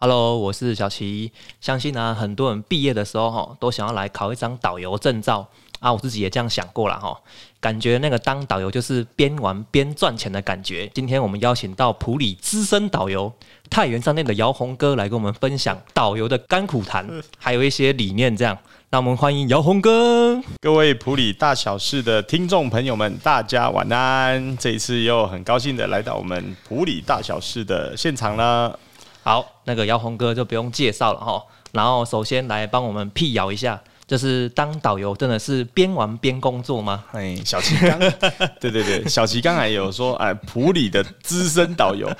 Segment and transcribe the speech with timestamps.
[0.00, 1.32] Hello，我是小齐。
[1.60, 5.44] 相信呢，很多人毕业的时候哈，都想要来考一张导游证照
[5.80, 5.92] 啊。
[5.92, 7.18] 我自己也这样想过了哈，
[7.58, 10.88] 感觉那个当导游就是边玩边赚钱的感觉。
[10.94, 13.32] 今天我们邀请到普里资深导游
[13.68, 17.04] 太原商店的姚红哥来跟我们分享导游的甘苦谈，
[17.36, 18.36] 还有一些理念。
[18.36, 18.56] 这样，
[18.90, 20.40] 那我们欢迎姚红哥。
[20.60, 24.56] 各位普里大小事的听众朋友们，大家晚安。
[24.58, 28.78] 这一次又很高兴的来到我们普里大小事的现场了。
[29.28, 31.44] 好，那个姚宏哥就不用介绍了哈。
[31.72, 37.04] 然后首先来帮我们辟谣一下，就是当导游真的是边玩边工作吗？
[37.12, 37.98] 哎，小齐刚，
[38.58, 42.10] 对对对，小齐刚才有说，哎，普里的资深导游，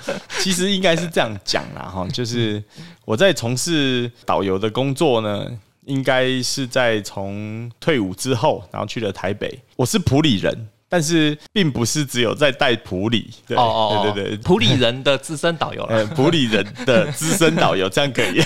[0.40, 2.62] 其实应该是这样讲啦哈，就是
[3.06, 5.50] 我在从事导游的工作呢，
[5.86, 10.68] 应该是在从退伍之后，然后去了台北，我是普里人。
[10.88, 18.40] 但是并不是只有在带普里，对对对对，普里人的资深导游了，普里人的资深导游这样可以。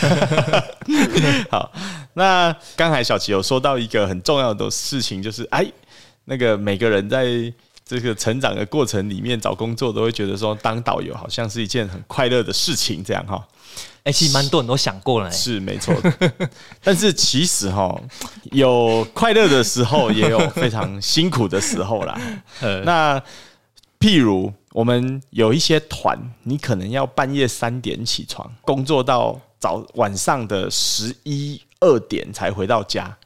[1.50, 1.72] 好，
[2.14, 5.64] 那刚才小齐有说到一个很重要的事情，就是哎，
[6.25, 7.27] 那个每个人在
[7.84, 13.47] 这个成长的过程里面找工作，都会觉得说当导游好像是一件很快乐的事情，这样哈。
[14.05, 15.95] 哎，其实蛮多人都想过了，是没错。
[16.83, 18.00] 但是其实哈，
[18.50, 22.20] 有快乐的时候，也有非常辛苦的时候啦。
[22.84, 23.22] 那
[24.00, 33.16] 譬如我们有一些团，你可能要半夜三点起床，工作到早晚上的十一二点才回到家。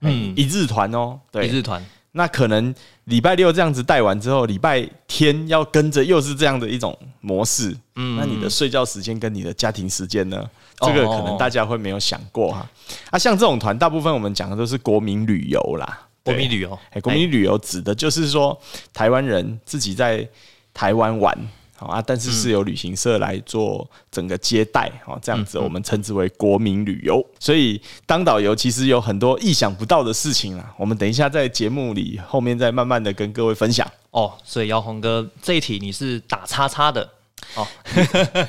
[0.00, 1.80] 嗯，一日团哦，对，一日团。
[2.16, 2.72] 那可能
[3.04, 7.76] 礼拜六这样子带完之后，礼拜天要跟着又是这样的一种模式。
[7.96, 10.48] 嗯，那你的睡觉时间跟你的家庭时间呢？
[10.78, 12.68] 这个可能大家会没有想过哈。
[13.10, 16.06] 啊，像这种团，大部分我们讲的都是国民旅游啦。
[16.22, 18.56] 国民旅游，哎，国民旅游指的就是说
[18.92, 20.26] 台湾人自己在
[20.72, 21.36] 台湾玩。
[21.84, 27.22] 好啊，但是是由旅行社来做整个接待，啊，这样子我们称之为国民旅游。
[27.38, 30.74] 所以当导游其实有很多意想不到的事情啊。
[30.78, 33.86] 我们等一下在节目里后面再慢慢的跟各位分享。
[34.12, 37.06] 哦，所以姚红哥这一题你是打叉叉的
[37.54, 37.66] 哦，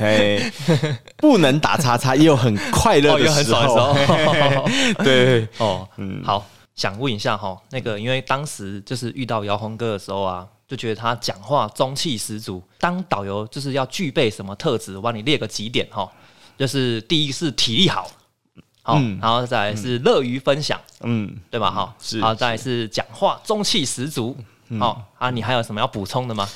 [1.18, 3.94] 不能打叉叉，也有很快乐的时候。
[5.04, 6.46] 对，哦，嗯，好，
[6.76, 10.48] 想问一下哈，那个因为当时就是遇到姚红哥的时候啊。
[10.68, 14.96] 就觉得他讲话中气十足，当导游就是要具备什么特质？
[14.96, 16.12] 我帮你列个几点哈，
[16.58, 18.10] 就是第一是体力好，
[18.82, 21.70] 好，然后再来是乐于分享，嗯，对吧？
[21.70, 24.36] 哈，是，好，再来是讲话中气十足，
[24.80, 26.50] 好啊，你还有什么要补充的吗？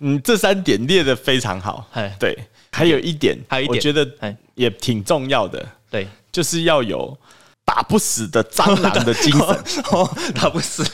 [0.00, 1.88] 嗯，这三点列的非常好，
[2.18, 2.36] 对，
[2.72, 7.16] 还有一点，还有一点，我觉得也挺重要的，对，就是要有。
[7.64, 9.64] 打不死的蟑螂的精神，
[10.34, 10.84] 打不死，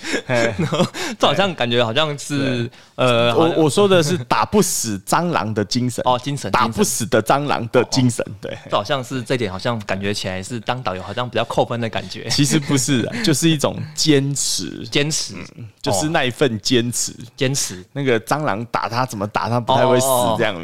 [1.19, 6.03] 这好像感觉好像是呃，我我说的是打不死蟑螂的精神。
[6.07, 12.29] 哦，精神打不死的蟑螂的精神，对，这好像是这点，好像感觉起来是当导游好像比较扣分的感觉。
[12.31, 15.35] 其实不是，就是一种坚持，坚持，
[15.83, 17.85] 就是那一份坚持，坚持。
[17.93, 20.07] 那个蟑螂打它怎么打它不太会死，
[20.39, 20.55] 这样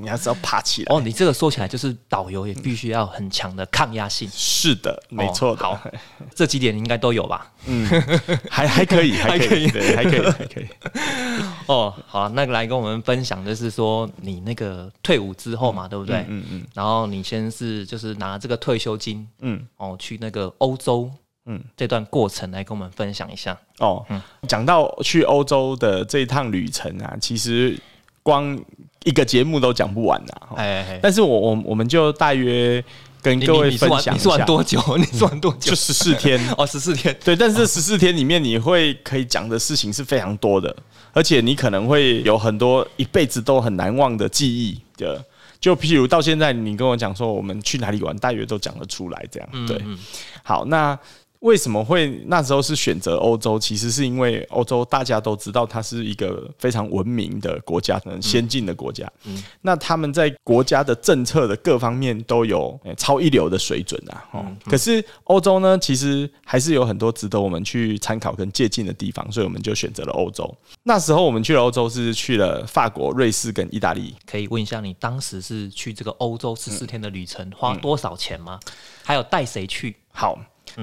[0.00, 0.94] 你还是要爬起来。
[0.94, 4.28] 哦，你这个说起来就是导游也必须要很强的抗压性。
[4.32, 5.41] 是的，没错。
[5.56, 5.78] 好，
[6.34, 7.50] 这几点应该都有吧？
[7.66, 7.84] 嗯，
[8.48, 10.66] 还 还可以，还可以，对，还可以，还可以。
[11.66, 16.24] 哦，好，那个来跟我们分享的是说，你那个退伍之后嘛，对不对？
[16.28, 16.62] 嗯嗯。
[16.74, 21.10] 然后你先是就是拿这个退休金，嗯，哦，去那个欧洲，
[21.46, 23.58] 嗯，这段过程来跟我们分享一下。
[23.78, 27.78] 哦，嗯，讲到去欧洲的这一趟旅程啊，其实
[28.22, 28.58] 光
[29.04, 30.32] 一个节目都讲不完呐。
[30.56, 32.84] 哎，但是我我我们就大约。
[33.22, 34.82] 跟各位分享一下，你算多久？
[34.98, 35.70] 你算多久？
[35.70, 37.16] 就十四天 哦，十四天。
[37.24, 40.74] 对，但是十四天里面，你会可以讲的事情是非常多的，
[41.12, 45.24] 而且你可能会有很多一辈子都很难忘的记忆的。
[45.60, 49.24] 就譬如到现在，你跟我讲说我们去哪里玩，大约都讲得出来。
[49.30, 49.80] 这样对。
[50.42, 50.98] 好，那。
[51.42, 53.58] 为什么会那时候是选择欧洲？
[53.58, 59.10] 其实是因为欧洲大家都知道它是一个非常文明的国家，很先进的国家。
[59.24, 64.24] 嗯，那他们在国家的政策的各方面都有超一流的水准啊。
[64.32, 70.48] 哦，可是欧洲呢，其实还是有很多值得我们去参考跟借鉴的地方，所以我们就选择了欧洲。
[70.84, 74.14] 那时候我们去了欧洲，是去了法国、瑞士跟意大利。
[74.24, 78.60] 可以问一下，你当时是去这个欧洲十四天的旅程，花多少钱吗？
[79.02, 79.96] 还有带谁去？
[80.12, 80.38] 好。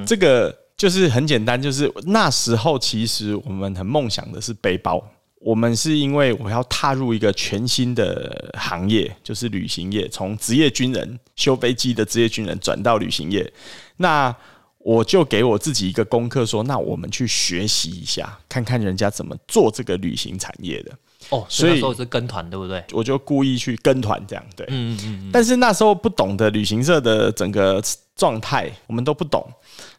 [0.05, 5.03] 这个就是很简单，就是那时候其实我们很梦想的是背包。
[5.41, 13.49] 我们是因为我要踏入一个全新的行业，就是旅行业，从职业军人修飞机的职业军人转到旅行业。
[13.95, 14.35] 那
[14.79, 20.91] 我就给我自己一个功课，说那我们去学习一下，看看人家怎么做这个旅行产业的。
[21.29, 22.83] 哦，所以那时候是跟团，对不对？
[22.91, 24.65] 我就故意去跟团这样，对。
[24.69, 27.81] 嗯嗯嗯嗯，但是那时候不懂得旅行社的整个
[28.19, 29.43] 状态，我们都不懂。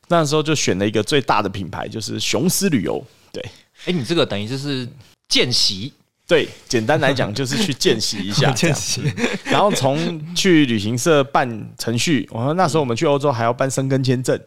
[0.09, 3.03] 那时候就选了一个最大的品牌，就是雄狮旅游。
[3.33, 3.43] 对
[3.87, 4.87] 哎，你这个等于就是
[5.29, 5.93] 见习，
[6.27, 8.75] 对，简单来讲就是去见习一下， 见。
[8.75, 9.01] 习，
[9.45, 14.39] 然后从去旅行社办程序，我说那时候我们去欧洲还要办生根签证，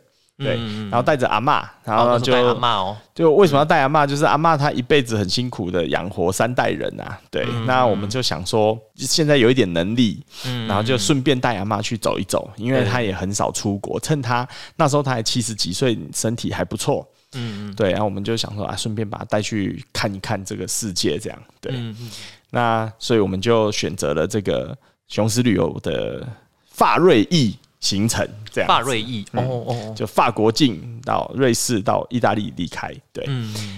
[0.44, 4.06] 对，嗯然后带着阿嬷，然后就阿妈哦，就为什么要带阿嬷？
[4.06, 7.46] 就是阿嬷她一辈子很辛苦的养活三代人啊，对。
[7.50, 17.92] 嗯那我们就想说，现在有一点能力，嗯然后就顺便带阿嬷去走一走，因为她也很少出国，趁她那时候她还七十几岁，身体还不错，嗯嗯对。
[17.92, 21.72] 然后我们就想说啊，顺便把她带去看一看这个世界，这样对。
[21.74, 22.12] 嗯嗯，
[22.50, 26.28] 那所以我们就选择了这个雄狮旅游的
[26.70, 33.28] 法瑞意行程，这样法瑞意，哦哦哦，就法国境到瑞士到意大利离开，对。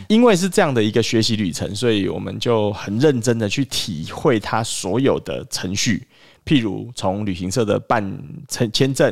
[0.08, 6.08] 因为是这样的一个学习旅程，所以我们就很认真的去体会它所有的程序，
[6.46, 9.12] 譬如从旅行社的办签签证、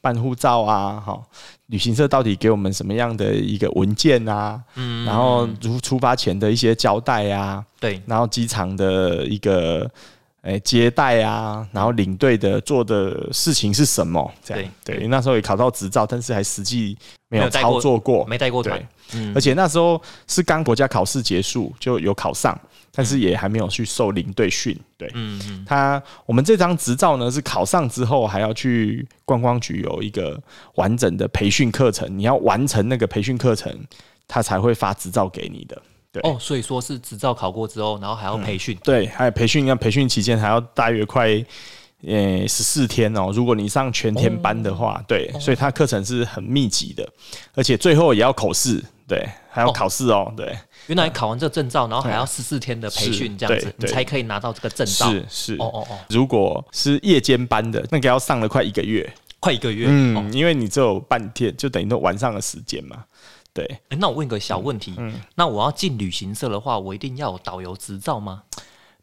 [0.00, 1.22] 办护照啊，哈，
[1.66, 9.88] 旅行社到底给我们什么样的一个文件啊，嗯，然后如出发前的一些交代啊，对，然后机场的一个。
[10.42, 14.28] 诶，接待啊，然后领队的做的事情是什么？
[14.44, 14.72] 这样。
[14.84, 16.98] 对，因为那时候也考到执照，但是还实际
[17.28, 18.76] 没有操作过，没带过团。
[18.76, 19.32] 对，嗯。
[19.36, 22.60] 而且那时候是刚国家考试结束，就有考上，
[22.90, 24.76] 但是也还没有去受领队训。
[24.98, 25.64] 对，嗯嗯。
[25.64, 30.36] 他我们这张执照呢是考上之后还要去观光局有一个
[30.74, 33.72] 完整的培训课程，你要完成那个培训课程，
[34.26, 35.80] 他才会发执照给你的。
[36.12, 41.42] 对哦，所以说是执照考过之后，然后还要培训，对，还有培训，要培训期间还要大约快。
[42.04, 47.08] 呃，十四天哦，如果你上全天班的话，对，所以它课程是很密集的，
[47.54, 50.52] 而且最后也要考试，对，还要考试哦，对，
[50.88, 55.08] 原来考完这个证照，然后还要十四天的培训，这样子，你才可以拿到这个证照。
[55.12, 59.08] 是是，哦哦哦，如果是夜间班的，那个要上了快一个月。
[59.38, 59.86] 快一个月。
[59.88, 63.04] 嗯，哦，因为你只有半天，就等于说晚上的时间嘛。
[63.54, 65.12] 对，诶那我问个小问题，嗯。
[65.34, 68.42] 那我要进旅行社的话，我一定要有导游执照吗？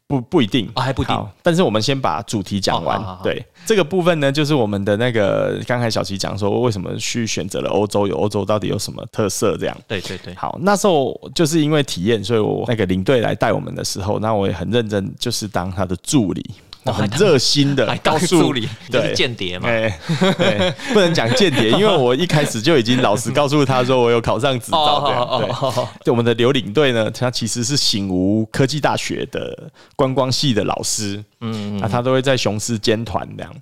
[0.06, 0.68] 不不一定。
[0.74, 1.28] 哦还不一定。
[1.40, 2.98] 但是我们先把主题讲完。
[2.98, 3.22] 哦好好好。
[3.22, 9.76] 对，这个部分呢，就是我们的那个刚才小齐讲说，为什么去选择了欧洲，有欧洲到底有什么特色这样。
[9.86, 16.54] 对对对，好，那时候就是因为体验，所以我那个领队来带我们的时候，那我也很认真，就是当他的助理，哦
[16.84, 17.86] 很热心的。
[18.02, 19.68] 告诉，你就是对间谍嘛？
[19.68, 19.98] 哎，
[20.38, 25.00] 对，不能讲间谍， 因为我一开始就已经老实告诉他说我有考上执照。
[25.06, 25.14] 对，
[25.50, 33.54] 哦，对我们的刘领队呢，他其实是醒吾科技大学的观光系的老师，嗯，那他都会在雄狮兼团这样，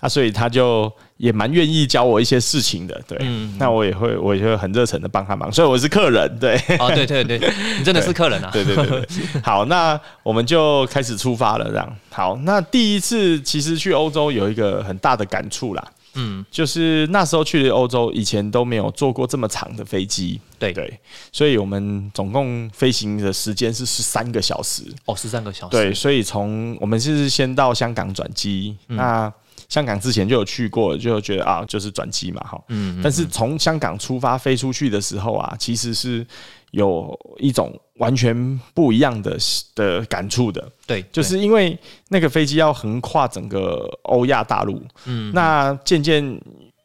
[0.00, 0.92] 啊，所以他就
[1.24, 7.40] 也蛮愿意教我一些事情的，对，嗯那我也会，我也会很热忱的帮他忙，所以我是客人，对，哦，对对对，
[7.78, 8.50] 你真的是客人啊？
[8.52, 9.06] 对对对对，
[9.42, 15.82] 好，那我们就开始出发了，这样，好，那第一次其实去欧洲有一个很大的感触啦，
[16.16, 20.74] 嗯，就是那时候去欧洲，以前都没有坐过这么长的飞机，对。
[20.74, 21.00] 对，
[21.32, 24.82] 所以我们总共飞行的时间是十三个小时。
[25.06, 28.96] 哦，十三个小时，对，所以从我们是先到香港转机，嗯。
[28.96, 29.32] 那
[29.74, 32.62] 香港之前就有去过，就觉得啊，就是转机嘛，哈。
[32.68, 36.24] 嗯，嗯，但是从香港出发飞出去的时候啊，其实是
[36.70, 39.36] 有一种完全不一样的
[39.74, 41.76] 的感触的，对，就是因为
[42.08, 46.40] 那个飞机要横跨整个欧亚大陆，嗯，那渐渐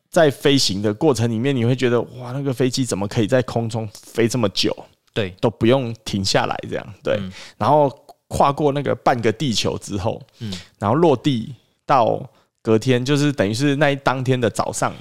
[0.10, 4.76] 在飞行的过程里面，你会觉得哇，那个飞机怎么可以在空中飞这么久，
[5.14, 6.94] 对，都不用停下来这样？
[7.04, 7.32] 对，嗯。
[7.56, 7.88] 然后
[8.28, 10.52] 跨过那个半个地球之后，嗯。
[10.80, 11.54] 然后落地
[11.86, 12.28] 到
[12.70, 14.94] 隔天，就是等于是那一当天的早上，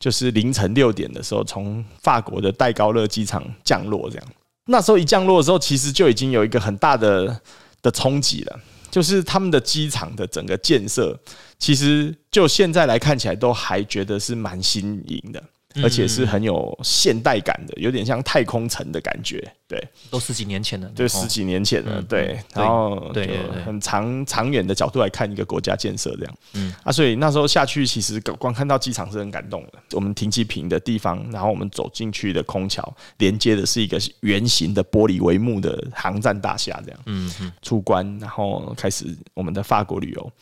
[0.00, 4.26] 就是凌晨六点的时候，从法国的戴高乐机场降落这样。
[4.64, 7.38] 那时候一降落的时候，其实就已经有一个很大的
[7.82, 8.58] 的冲击了，
[8.90, 11.14] 就是他们的机场的整个建设，
[11.58, 15.42] 其实就现在来看起来，都还觉得是蛮新颖的。
[15.82, 19.42] 而且是很有现代感的，有点像太空城的感觉。
[19.68, 21.92] 对，都十几年前了，对十几年前了。
[21.96, 26.34] 嗯对，然后就对很长长远的角度来看一个国家建设这样。
[26.52, 29.78] 嗯啊，所以那时候下去，其实光看到机场是很感动的。
[29.92, 37.00] 我们停机坪的地方，然后我们走进去的空桥，连接的是一个圆形的玻璃帷幕的航站大厦，这样。
[37.06, 40.32] 嗯嗯，出关，然后开始我们的法国旅游。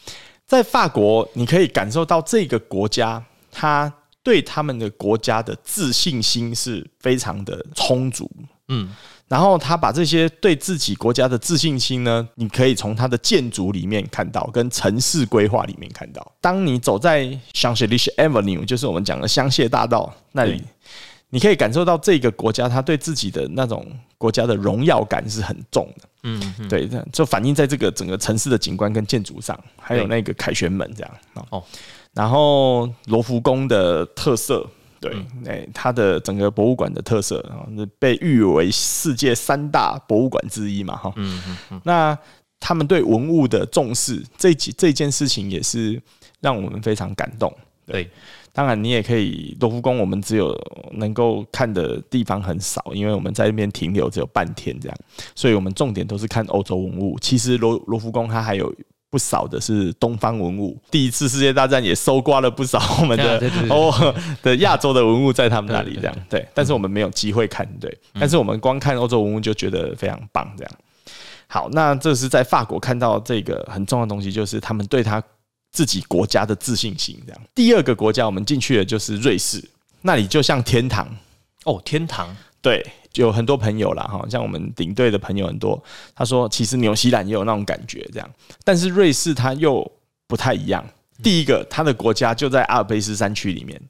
[0.44, 3.22] 在法国，你可以感受到这个国家，
[3.52, 8.30] 它对他们的国家的自信心是非常的充足。
[8.68, 8.88] 嗯，
[9.26, 16.32] 然后他把这些对自己国家的自信心呢，你可以从他的建筑里面看到，跟城市规划里面看到。
[16.40, 20.62] 当你走在 Champs Elysees Avenue，就是我们讲的香榭大道那里，
[21.30, 23.84] 你可以感受到这个国家他对自己的那种
[24.16, 26.08] 国家的荣耀感是很重的。
[26.22, 31.64] 嗯嗯，对，这就反映在这个整个城市的景观跟建筑上，还有那个凯旋门这样哦哦。
[32.14, 34.66] 然后罗浮宫的特色，
[35.00, 37.66] 对，哎，它的整个博物馆的特色啊，
[37.98, 41.12] 被誉为世界三大博物馆之一嘛，哈。
[41.16, 41.80] 嗯嗯嗯。
[41.84, 42.18] 那
[42.58, 46.00] 他们对文物的重视，这几这件事情也是
[46.40, 47.52] 让我们非常感动。
[47.86, 48.08] 对。
[48.52, 50.52] 当然，你也可以罗浮宫，我们只有
[50.94, 54.98] 能够看的地方很少，因为我们在那边停留只有半天这样，
[55.36, 57.16] 所以我们重点都是看欧洲文物。
[57.20, 58.74] 其实罗罗浮宫它还有
[59.10, 66.16] 不少的是东方文物，第一次世界大战也搜刮了不少我们的哦的亚洲的文物在他们那里这样。
[66.28, 70.72] 对，但是我们没有机会看，对，但是我们光看欧洲文物就觉得非常棒这样。
[71.48, 75.22] 好，那这是在法国看到这个很重要的东西，就是他们对他。
[75.72, 77.40] 自己国家的自信心，这样。
[77.54, 79.62] 第二个国家我们进去的就是瑞士，
[80.02, 81.06] 那里就像天堂
[81.64, 82.36] 哦，天堂。
[82.60, 85.82] 对，有很多朋友啦，哈，像我们领队的朋友很多。
[86.14, 88.30] 他说，其实纽西兰也有那种感觉，这样。
[88.64, 89.90] 但是瑞士它又
[90.26, 90.84] 不太一样。
[91.22, 93.80] 第一个，它的国家就在阿尔卑斯山区里面，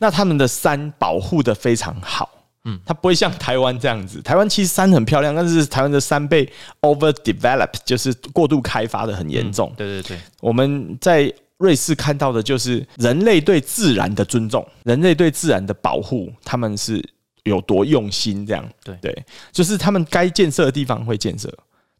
[0.00, 2.28] 那他们的山保护的非常好。
[2.64, 4.20] 嗯，它不会像台湾这样子。
[4.22, 6.48] 台湾其实山很漂亮，但是台湾的山被
[6.80, 9.72] overdeveloped，就是过度开发的很严重。
[9.76, 17.04] 对对对，我们在瑞士看到的就是人类对自然的尊重，人类对自然的保护，他们是
[17.44, 18.68] 有多用心这样。
[18.84, 21.52] 对对，就是他们该建设的地方会建设。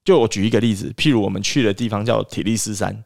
[0.05, 3.05] 就我举一个例子，譬如我们去的地方叫铁力士山，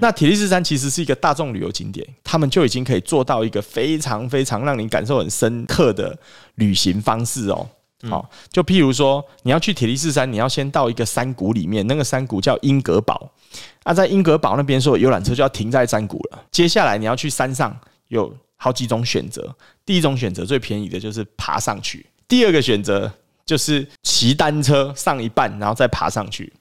[0.00, 6.18] 那铁力士山其实是一个大众旅游景点，他们就已经可以做到一个非常非常让你感受很深刻的
[6.54, 7.68] 旅行方式哦。
[8.08, 13.30] 好，就譬如说你要去铁力士山，你要先到一个山谷里面，那个山谷叫英格堡，
[13.82, 16.42] 啊，在英格堡那边说游览车就要停在山谷了。
[16.50, 23.10] 接下来你要去山上，有好几种选择，第一种选择最便宜的就是爬上去，第二个选择。
[23.48, 26.52] 就是骑单车上一半，然后再爬上去。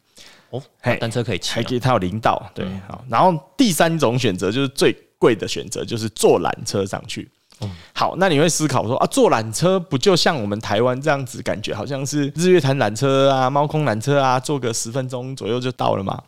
[0.52, 0.64] 哦，
[1.02, 2.42] 单车可以骑，还可以它有领导。
[2.56, 3.04] 对，好。
[3.10, 7.30] 然后第三种选择就是最贵的选择，就是坐缆车上去。
[7.60, 8.16] 嗯，好。
[8.16, 16.24] 那你会思考说啊，坐缆车不就像我们台湾这样子，感觉好像是日月潭缆车啊、猫空缆车啊，坐个十分钟左右就到了吗？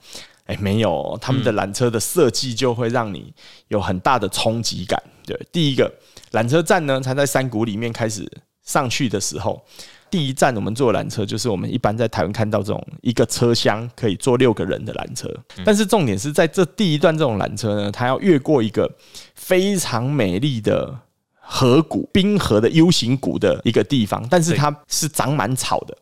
[0.48, 3.34] 哎，没有，他们的缆车的设计就会让你
[3.70, 5.02] 有很大的冲击感。
[5.30, 5.94] 对，第一个
[6.32, 8.28] 缆车站呢，它在山谷里面开始
[8.66, 9.64] 上去的时候。
[10.12, 15.32] 第一站我们坐缆车，就是我们一般在台湾看到这种一个车厢可以坐六个人的缆车。
[15.64, 18.92] 但是重点是在这第一段这种缆车呢，它要越过一个
[19.36, 20.98] 非常美丽的
[21.40, 25.96] 河谷，冰河的 U 型谷的一个地方，但是它是长满草的，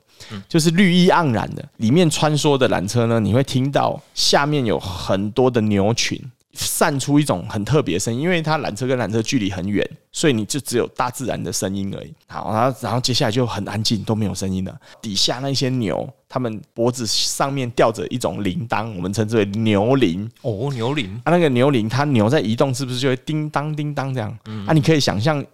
[0.48, 1.68] 就是绿意盎然的。
[1.76, 6.18] 里面穿梭的缆车呢，你会听到下面有很多的牛群。
[6.66, 12.14] 散出一种很特别的声音，因为它缆车跟缆车距离很远，所以你就只有大自然的声音而已。
[12.28, 14.76] 好，然后然后接下来就很安静，都没有声音了。
[15.02, 20.30] 底下那些牛，它们脖子上面吊着一种铃铛，我们称之为牛铃。
[20.42, 24.36] 哦，牛铃啊，那个牛铃，它牛在移动，是不是就会叮当叮当这样？
[24.66, 25.46] 啊，你可以想象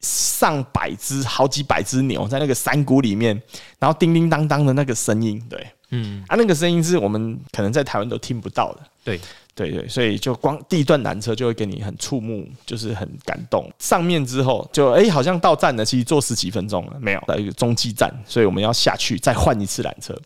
[0.00, 3.40] 上百只、好几百只牛在那个山谷里面，
[3.78, 9.20] 然后叮叮当当的那个声音，对，嗯，啊，那个声音是我们可能在台湾都听不到的，对。
[9.54, 13.70] 对对，所以就光第一段缆车就会给你很触目，就是很感动。
[13.78, 20.18] 上面之后就哎，好像到站了，其实坐十几分钟了，没有到一个中继站，所以我们要下去再换一次缆车。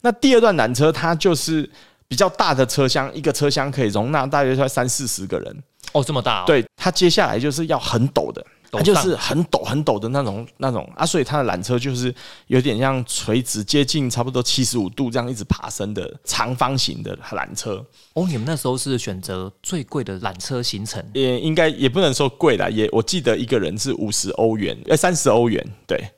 [0.00, 1.68] 那第二段缆车它就是
[2.08, 5.62] 比较大的车厢，一个车厢可以容纳大约在三四十个人。
[5.92, 6.46] 哦，这么大？
[6.46, 8.42] 对，它接下来就是要很陡的。
[8.72, 12.14] 它就是很陡很陡的那种那种啊，所以它的缆车就是
[12.46, 17.84] 有点像垂直接近差不多七十五度这样一直爬升的长方形的缆车。
[18.12, 21.04] 哦，你们那时候是选择最贵的缆车行程？
[21.14, 26.08] 也应该也不能说贵啦，也我记得一个人是五十欧元，呃，三十欧元，对，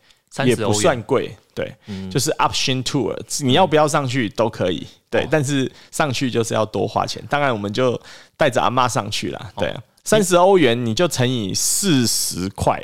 [0.44, 1.74] 也不算贵，对，
[2.10, 7.22] 就是 option tour，你要不要上去都可以，对，但是上去就是要多花钱。
[7.30, 7.98] 当然，我们就
[8.36, 9.74] 带着阿妈上去了，对。
[10.04, 12.82] 三十欧元，你就乘以四十块，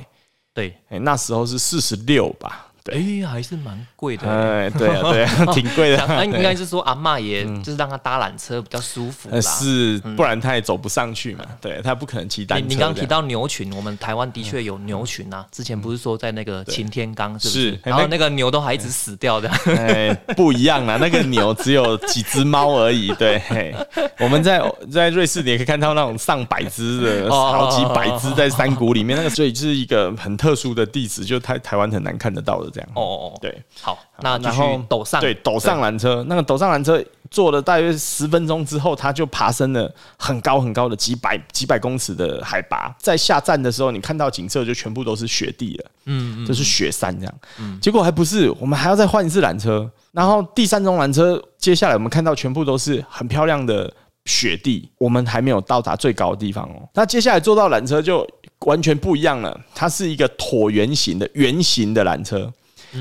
[0.54, 2.67] 对，哎，那时候是四十六吧。
[2.92, 4.28] 哎，还是蛮贵的。
[4.28, 6.04] 哎，对啊，对啊， 挺贵的。
[6.08, 9.40] 那应该是说阿妈也就是让他搭缆车比较舒服啦。
[9.40, 11.44] 是，不然他也走不上去嘛。
[11.60, 12.66] 对他不可能骑单车。
[12.68, 15.44] 你刚刚提到牛群，我们台湾的确有牛群啊。
[15.50, 17.78] 之前不是说在那个擎天岗是不是？
[17.82, 19.48] 然后那个牛都还一直死掉的。
[19.66, 23.12] 哎，不一样啊，那个牛只有几只猫而已。
[23.14, 23.42] 对，
[24.18, 29.16] 我们在在瑞士你也可以看到那种上百只的，好几百只在山谷里面。
[29.16, 32.77] 那个所以就是一个很特殊的地址，就台台湾很难看得到的。
[32.78, 32.90] 这样。
[32.94, 47.34] 哦哦哦，对，好，那然后陡上，对，陡上缆车，那个陡上缆车坐了大约十分钟之后，它就爬升了很高很高的几百几百公尺的海拔，在下站的时候，你看到景色就全部都是雪地了，嗯嗯，就是雪山这样。
[47.80, 53.92] 结果还不是，我们还要再换一次缆车，然后第三种缆车，接下来我们看到全部都是很漂亮的
[54.24, 56.88] 雪地，我们还没有到达最高的地方哦。
[56.94, 58.26] 那接下来坐到缆车就
[58.60, 62.50] 完全不一样了，它是一个椭圆形的圆形的缆车。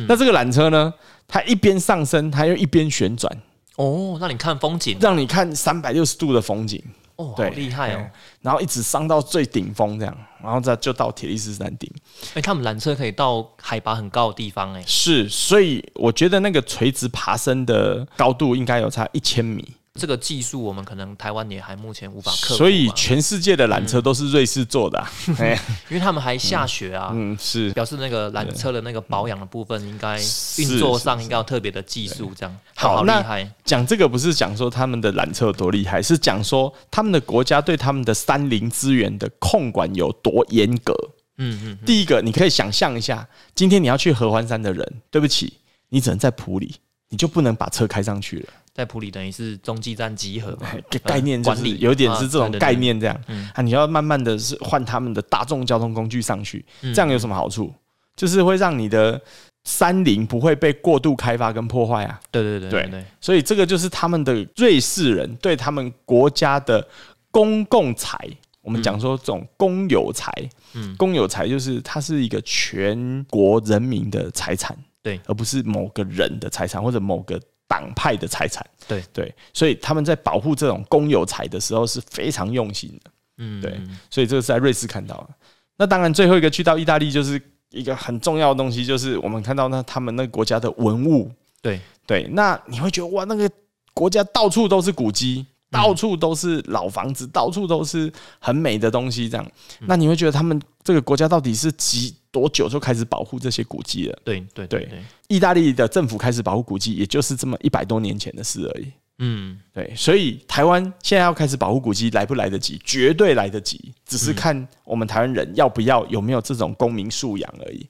[0.08, 0.94] 那这个缆车呢，
[1.28, 3.32] 它一边上升，它又一边旋转，
[3.76, 6.82] 哦，那你看风景，让你看三百六十度的风景。
[7.18, 8.12] 哦，好对，厉害哦哎！
[8.44, 11.92] 然后一直上到最顶峰这样，然后再就到铁力士山顶。
[12.36, 19.68] 哎，他们缆车可以到海拔很高的地方，哎，是，所以我觉得那个垂直爬升的高度应该有差一千米。
[19.98, 25.12] 这个技术我们可能台湾也还目前无法克服，所以全世界的缆车都是瑞士做的、啊。
[25.40, 27.72] 哎、因为他们还下雪啊，嗯，是。
[27.72, 30.18] 表示那个缆车的那个保养的部分，应该
[30.58, 33.52] 运作上应该有特别的技术，这样好厉害。
[33.66, 40.94] 讲这个不是讲说他们的缆车有多厉害，是讲说他们的国家对他们的山林资源的控管有多严格。
[41.40, 45.54] 嗯嗯，第一个，你可以想象一下，今天你要去合欢山的人，对不起，
[45.90, 46.76] 你只能在普里，
[47.10, 48.50] 你就不能把车开上去了。
[48.78, 57.74] 在普里等于是中继站集合嘛， 概概念就管理是有点是这种概念这样嗯啊，你要慢慢的是换他们的大众交通工具上去，嗯这样有什么好处？
[58.16, 59.20] 就是会让你的
[59.64, 62.20] 山林不会被过度开发跟破坏啊。
[62.30, 66.88] 对对对对对对，所以这个就是他们的瑞士人对他们国家的
[67.32, 68.16] 公共财，
[68.62, 70.32] 我们讲说这种公有财，
[70.76, 79.04] 嗯公有财就是它是一个全国人民的财产，对而不是某个人的财产或者某个党派的财产，对。
[79.14, 85.30] 对，所以他们在保护这种公有财的时候是非常用心的，嗯对，所以这个是在瑞士看到的。
[85.78, 91.32] 那当然，最后一个去到意大利就是一个很重要的东西，就是我们看到那他们那个国家的文物，
[91.62, 93.50] 对，对，那你会觉得哇，那个
[93.94, 95.54] 国家到处都是古迹，嗯。
[95.70, 99.46] 到处都是老房子，到处都是很美的东西，这样，
[99.82, 104.20] 嗯那你会觉得他们这个国家到底是几多久就开始保护这些古迹了？
[104.24, 108.92] 对对对对，意大利的政府开始保护古迹，也就是这么一百多年前的事而已。
[109.18, 112.80] 嗯，对，所以台湾现在要开始保护古迹，来不来得及？
[112.84, 117.84] 绝对来得及，只是看我们台湾人要不要，有没有这种公民素养而已。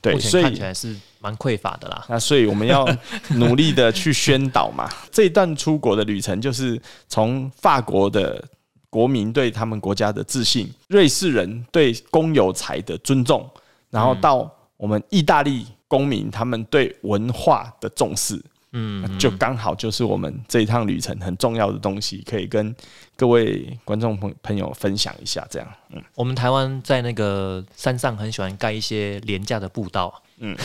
[0.00, 2.06] 对，所以看起来是蛮匮乏的啦。
[2.08, 2.88] 那所以我们要
[3.34, 4.88] 努力的去宣导嘛。
[5.12, 8.42] 这一段出国的旅程，就是从法国的
[8.88, 13.48] 国民对他们国家的自信，瑞士人对公有财的尊重，
[13.92, 18.42] 然后到我们意大利公民他们对文化的重视。
[18.74, 22.74] 嗯，就刚好就是我们这一趟旅程很重要的东西，可以跟
[23.16, 25.46] 各位观众朋朋友分享一下。
[25.50, 30.56] 这样，嗯，我们台湾在那个山上很喜欢盖一些廉价的步道，嗯，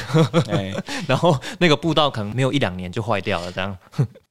[1.05, 3.77] 然后那个步道可能没有一两年就坏掉了，这样。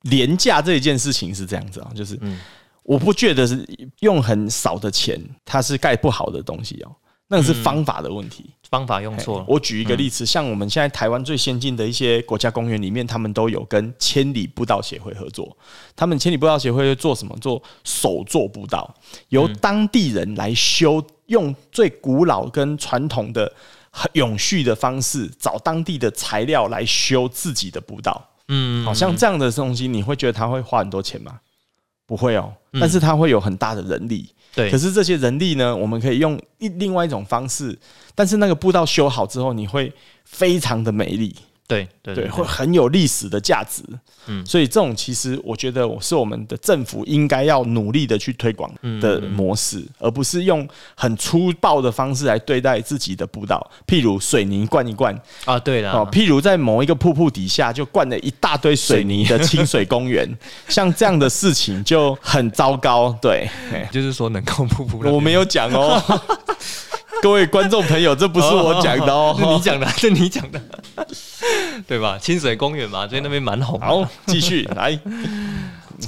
[0.05, 2.41] 廉价这一件事情是这样子啊，就是嗯
[2.83, 3.63] 我不觉得是
[4.01, 6.97] 用很少的钱，它是盖不好的东西哦，
[7.29, 8.49] 那个是方法的问题。
[8.71, 9.45] 方法用错了。
[9.49, 15.57] 我举一个例子，像我们现在台湾最先进的一些国家公园里面，他们都有跟千里步道协会合作。
[15.95, 17.37] 他们千里步道协会会做什么？
[17.41, 18.95] 做手做步道，
[19.29, 23.53] 由当地人来修，用最古老跟传统的、
[24.15, 28.31] 永续的方式，找当地的材料来修自己的步道。
[28.49, 31.41] 嗯，好像这样的东西，你会觉得他会花很多钱吗？
[32.07, 34.29] 不会哦，但是它会有很大的人力。
[34.55, 34.71] 对。
[34.71, 37.79] 可，是这些人力呢，我们可以用一另外一种方式，
[38.15, 39.93] 但是那个步道修好之后，你会
[40.25, 41.35] 非常的美丽，
[41.67, 43.83] 对对对，会很有历史的价值。
[44.29, 48.69] 嗯，所以这种其实我觉得是我们的政府应该要努力的去推广
[49.01, 60.29] 的模式，而不是用很粗暴的方式来对待自己的步道，譬如水泥灌一灌，啊，对了，哦，譬如在某一个瀑布底下就灌了一大堆水泥的清水公园，
[60.69, 63.17] 像这样的事情就很糟糕。
[63.23, 63.49] 对，
[63.93, 66.03] 就是说能够瀑布，我没有讲哦，
[67.27, 69.35] 各位观众朋友，这不是我讲的哦。
[69.37, 70.63] 是你讲的，是你讲的，
[71.85, 72.17] 对吧？
[72.17, 73.81] 清水公园嘛，最近那边蛮红。
[73.81, 74.97] 好，继续来。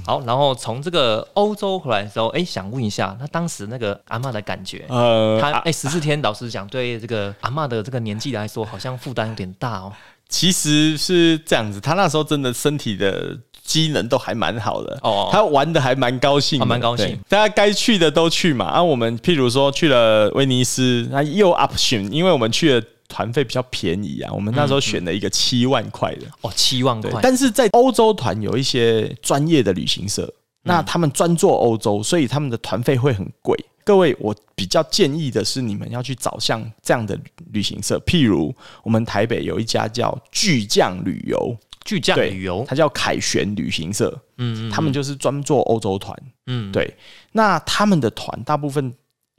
[0.06, 4.84] 好，然后从这个欧洲回来的时候，哎，想问一下，那当时那个阿嬷的感觉？
[4.88, 9.92] 呃，他哎，十四天，老实讲，对这个阿嬷的这个年纪来说，好像负担有点大哦。
[10.28, 13.36] 其实是这样子，他那时候真的身体的
[13.68, 17.16] 机能都还蛮好的哦他玩的还蛮高兴蛮高兴。
[17.28, 18.64] 大家该去的都去嘛。
[18.64, 33.54] 啊，我们譬如说去了威尼斯，那又 option，因为我们去的团费比较便宜啊，我们那时候选了一个七万块的，哦，七万块，，但是在欧洲团有一些专业的旅行社，那他们专做欧洲，所以他们的团费会很贵。
[33.84, 37.18] 各位，我比较建议的是，你们要去找像这样的
[37.52, 41.56] 旅行社，譬如我们台北有一家叫巨匠旅游，
[41.88, 46.14] 巨旅游，它叫凯旋旅行社，嗯嗯，他们就是专做欧洲团，
[46.46, 46.94] 嗯，对，
[47.32, 48.92] 那他们的团大部分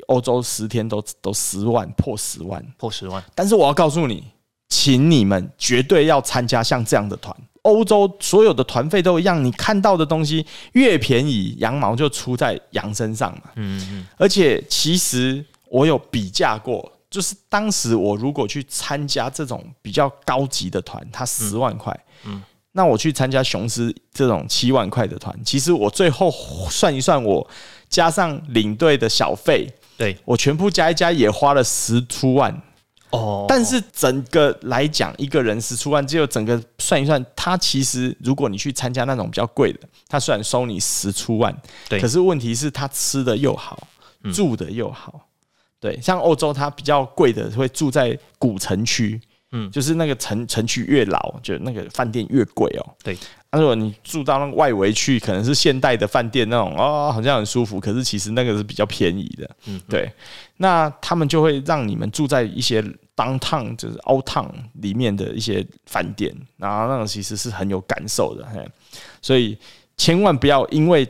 [0.08, 4.24] 欧洲十天都都十万破十万，破十万，但是我要告诉你，
[4.70, 7.36] 请你们绝对要参加像这样的团。
[7.64, 13.52] 欧洲所有的团费都一样，你看到的东西越便宜，羊毛就出在羊身上嘛。
[13.58, 14.08] 嗯嗯。
[14.18, 22.09] 而且其实我有比价过，就是当时我如果去参加这种比较高级的团，它十万块，嗯
[22.74, 26.32] 那我去参加雄狮这种七万块的团，其实我最后
[26.70, 27.46] 算一算，我
[27.90, 32.62] 加上领队的小费，对，我全部加一加也花了十出万。
[33.10, 41.56] 哦，但是整个来讲，一个人十出万，只有整个算一算，他其实如果你去参加那种比较贵的，他虽然收你十出万，
[41.90, 42.00] 对。
[42.00, 43.88] 可是问题是他吃的又好，
[44.32, 45.26] 住的又好。
[45.80, 49.20] 对，像欧洲，它比较贵的会住在古城区，
[49.52, 49.70] 嗯。
[49.72, 52.96] 就是那个城城区越老，就那个饭店越贵哦。
[53.04, 53.18] 对，
[53.52, 59.50] 那如果你住到那个外围去，可能是现代的饭店那种哦，好像很舒服，可是其实那个是比较便宜的。
[59.66, 60.12] 嗯，对，
[60.58, 62.82] 那他们就会让你们住在一些
[63.16, 68.66] downtown，就是 old town 里面的一些饭店，然后那种其实是很有感受的，嘿，
[69.22, 69.58] 所以
[69.98, 71.08] 千万不要因为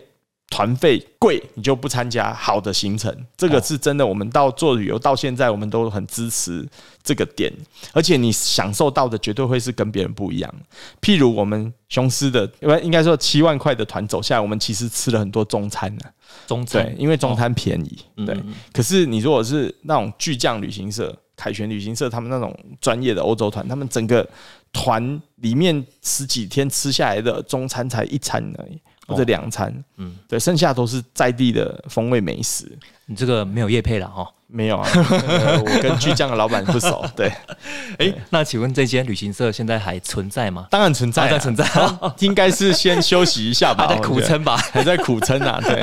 [0.50, 4.06] 团费贵你就不参加好的行程，这个是真的。
[4.06, 6.68] 我们到做旅游到现在，我们都很支持
[7.04, 7.54] 这个点，
[7.94, 10.54] 而且你享受到的绝对会是跟别人不一样。
[11.02, 16.02] 譬如我们雄狮的，因为应该说七万块的团走下来，我们其实吃了很多中餐呢、
[16.48, 16.84] 中餐。
[16.84, 18.34] 对，因为中餐便宜，对。
[18.34, 24.28] 嗯嗯可是你如果是那种巨匠旅行社、凯旋旅行社，他们那种专业的欧洲团，他们整个
[24.74, 32.78] 团里面十几天吃下来的中餐才一餐而已，或者两餐，嗯嗯，对，剩下都是在地的风味美食。
[33.06, 34.28] 你这个没有业配了哈。
[34.52, 34.89] 没有啊，
[35.30, 37.32] 呃我跟巨匠的老板不熟，对，
[38.00, 40.65] 哎，那请问这间旅行社现在还存在吗？
[40.72, 44.58] 当然存在、啊，还在存在他 应该是先休息一下吧，还在苦撑吧？
[44.74, 45.80] 还在苦撑啊，对，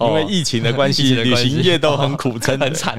[0.00, 2.98] 因为疫情的关疫系，旅行业都很苦撑，很惨。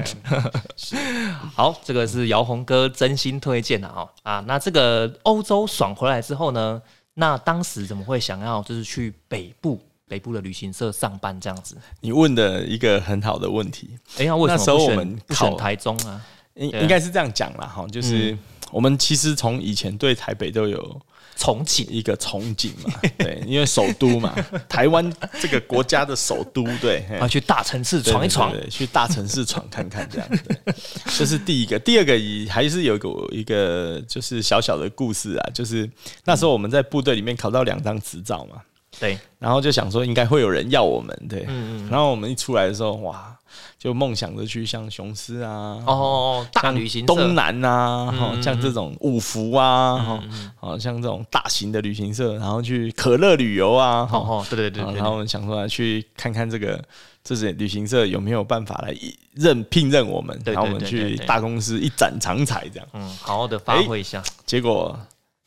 [1.52, 4.44] 好，这个是姚红哥真心推荐的哦啊。
[4.46, 6.80] 那这个欧洲爽回来之后呢，
[7.20, 9.78] 那当时怎么会想要就是去北部
[10.08, 11.76] 北部的旅行社上班这样子？
[12.00, 16.24] 你问的一个很好的问题，哎、那为什么那时候我们考不选台中啊？
[16.54, 18.36] 应应该是这样讲啦，哈，就是
[18.72, 21.00] 我们其实从以前对台北都有
[21.40, 21.84] 重启。
[21.90, 24.34] 一个憧憬嘛， 对，因为首都嘛，
[24.68, 27.16] 台湾这个国家的首都，对，嘿。
[27.16, 28.54] 啊，去大城市闯一闯。
[28.68, 30.74] 去大城市闯看看，这样对，
[31.16, 31.78] 这是第一个。
[31.78, 35.88] 第二个也还是有一个一个就是小小的故事啊，就是
[36.24, 38.60] 那时候我们在部队里面考到两张执照嘛，
[39.00, 41.46] 对，然后就想说应该会有人要我们，对。
[41.90, 43.34] 然后我们一出来的时候，哇，
[43.80, 50.24] 就梦想着去像雄狮啊，哦，大旅行社东南啊，像这种五福啊，哈、
[50.60, 56.78] 好像这种大型的旅行社，然后去可乐旅游啊，哈、哦哦，对对对然后我们想说来去看看这个
[57.24, 62.86] 这些旅行社有没有办法来一任聘任我们，对对然后我们对对对去大公司一展长才这样。
[62.92, 64.22] 嗯，好好的发挥一下。
[64.44, 64.94] 结果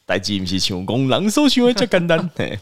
[0.08, 2.58] 代志不是像讲人所想的这简单， 嘿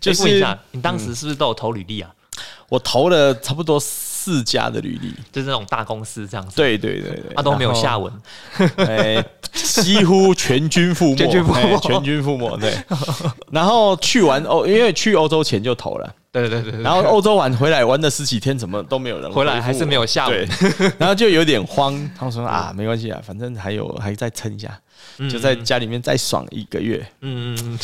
[0.00, 2.14] 就是就问一下，你当时是不是都有投履历啊？
[2.68, 3.78] 我投了差不多
[4.22, 8.12] 四家的履历，就是那种大公司这样子，对对对对，啊都没有下文。
[8.76, 8.88] 文。
[8.88, 11.60] 哎，几乎全军覆没， 全军覆没。
[11.62, 12.56] 哎全军覆没。
[12.58, 12.72] 对，
[13.50, 20.48] 然后去完欧，因为去欧洲前就投了，对对对对，然后欧洲玩回来玩了十几天，怎么都没有人回来复还是没有下文，
[20.98, 21.92] 然后就有点慌。
[22.16, 24.78] 他们说啊，没关系啊，反正还有还再撑一下，
[25.28, 27.04] 就在家里面再爽一个月。
[27.22, 27.78] 嗯，嗯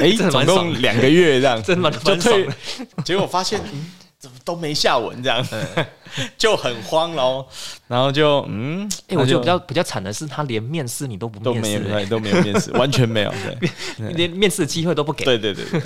[0.00, 2.48] 哎 总共两个月这样， 真的蛮就退，
[3.04, 3.86] 结果发现嗯，
[4.44, 5.46] 都没下文这样，
[6.38, 7.46] 就很慌喽。
[7.88, 13.32] 然后就嗯，哎，我觉得比较比较惨的是，他连面试你都不都没有面试，哎都没有面试， 完全没有。
[13.96, 15.24] 对 连面试的机会都不给。
[15.24, 15.80] 对对对对。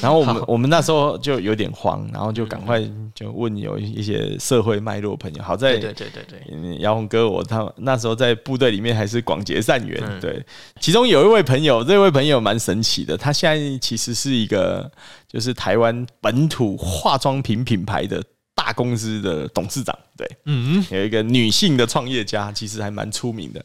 [0.00, 2.80] 然后我们我们那时候就有点慌，然后就赶快
[3.14, 10.42] 就问有一些社会脉络朋友，好在对对对对对，嗯姚红哥我他那时候在部队里面还是广结善缘，嗯对。
[10.80, 14.90] 其中有一位朋友，这位朋友蛮神奇的，他现在其实是一个
[15.28, 18.22] 就是台湾本土化妆品品牌的
[18.54, 19.98] 大公司的董事长。
[20.16, 23.60] 对，嗯，有一个女性的创业家，其实还蛮出名的。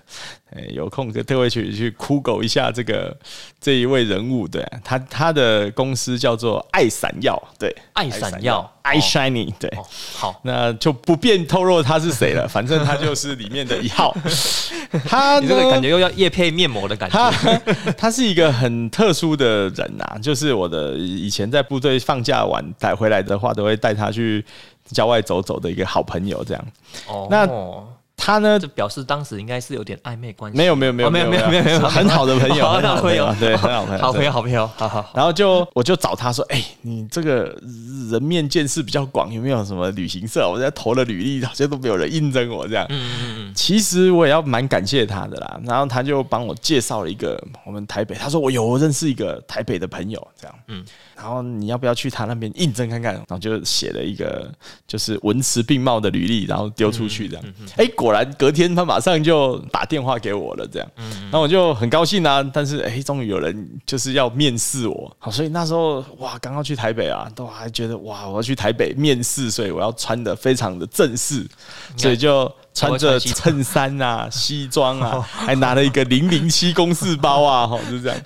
[0.51, 3.15] 哎，有空跟各位去去酷狗一下这个
[3.61, 9.71] 这一位人物，对，他他的公司叫做爱闪耀，对，爱闪耀，eye shining，对，
[10.15, 14.11] 好，那就不便透露他是谁了，反正他就是里面的一号。
[15.05, 24.43] 他这个感觉又要夜配面膜的感觉，他他是一个很特殊的人呐，就是我的以前在部队放假完带回来的话，都会带他去
[24.91, 26.65] 郊外走走的一个好朋友，这样。
[27.07, 27.98] 哦，那。
[28.19, 30.57] 他呢，就表示当时应该是有点暧昧关系。
[30.57, 35.11] 没有没有没有没有没有没有没有很好的朋友，很好的朋友，对，很好朋友，好朋友好朋友，好好。
[35.15, 37.55] 然后就我就找他说，哎，你这个
[38.11, 40.49] 人面见识比较广，有没有什么旅行社？
[40.49, 42.85] 我在投了履历，好像都没有人应征我这样。
[42.89, 43.53] 嗯嗯嗯。
[43.55, 45.59] 其实我也要蛮感谢他的啦。
[45.63, 50.55] 然后他就帮我介绍了一个我们台北，他说我有认识一个台北的朋友，这样。
[50.67, 50.83] 嗯。
[51.15, 53.13] 然后你要不要去他那边应征看看？
[53.13, 54.49] 然后就写了一个
[54.87, 57.45] 就是文词并茂的履历，然后丢出去这样。
[57.75, 60.87] 哎，果然隔天他马上就打电话给我了，这样。
[60.95, 62.43] 然后我就很高兴啊。
[62.53, 65.15] 但是哎，终于有人就是要面试我。
[65.19, 71.45] 好，所以那时候哇，刚刚去台北啊，都还觉得哇，我要去台北面试，所以我要穿的非常的正式，
[71.97, 72.51] 所以就。
[72.71, 78.17] 穿着衬衫啊， 西装啊，还拿了一个零零七公事包啊， 吼，就这样，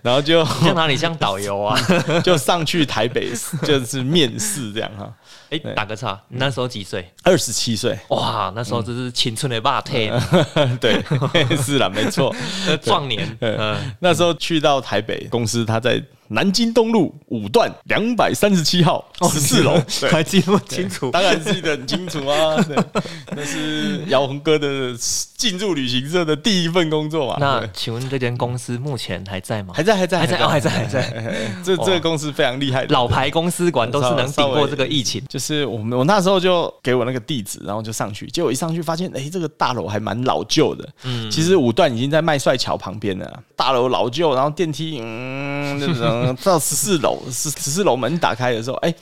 [0.00, 1.78] 然后就像哪里像导游啊，
[2.24, 3.32] 就上去台北
[3.64, 5.12] 就是面试这样哈。
[5.50, 7.10] 哎，打个岔，你那时候几岁？
[7.22, 7.98] 二十七岁。
[8.08, 10.12] 哇，那时候就是青春的霸天。
[10.80, 11.02] 对，
[11.62, 12.34] 是啦，没错，
[12.82, 13.36] 壮年。
[13.40, 16.02] 嗯，那时候去到台北公司，他在。
[16.28, 21.10] 南京东路五段两百三十七号十四楼，还记得清楚？
[21.10, 22.56] 当然记得很清楚啊！
[23.34, 24.94] 那是姚红哥的
[25.36, 27.36] 进入旅行社的第一份工作嘛？
[27.40, 29.72] 那请问这间公司目前还在吗？
[29.74, 31.34] 还在，还在，还在，还在，还在。
[31.64, 35.22] 这这个公司非常厉害，老牌公司管都是能顶过这个疫情。
[35.28, 40.86] 就是我们我那时候就给我那个地址，然后就上去，结果一上去发现，哎，这个大楼还蛮老旧的。
[41.04, 46.17] 嗯，其实五段已经在麦帅桥旁边了，大楼老旧，然后电梯嗯那种。
[46.44, 48.94] 到十四楼，十十四楼门打开的时候，哎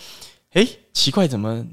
[0.53, 1.65] 哎，奇怪，怎么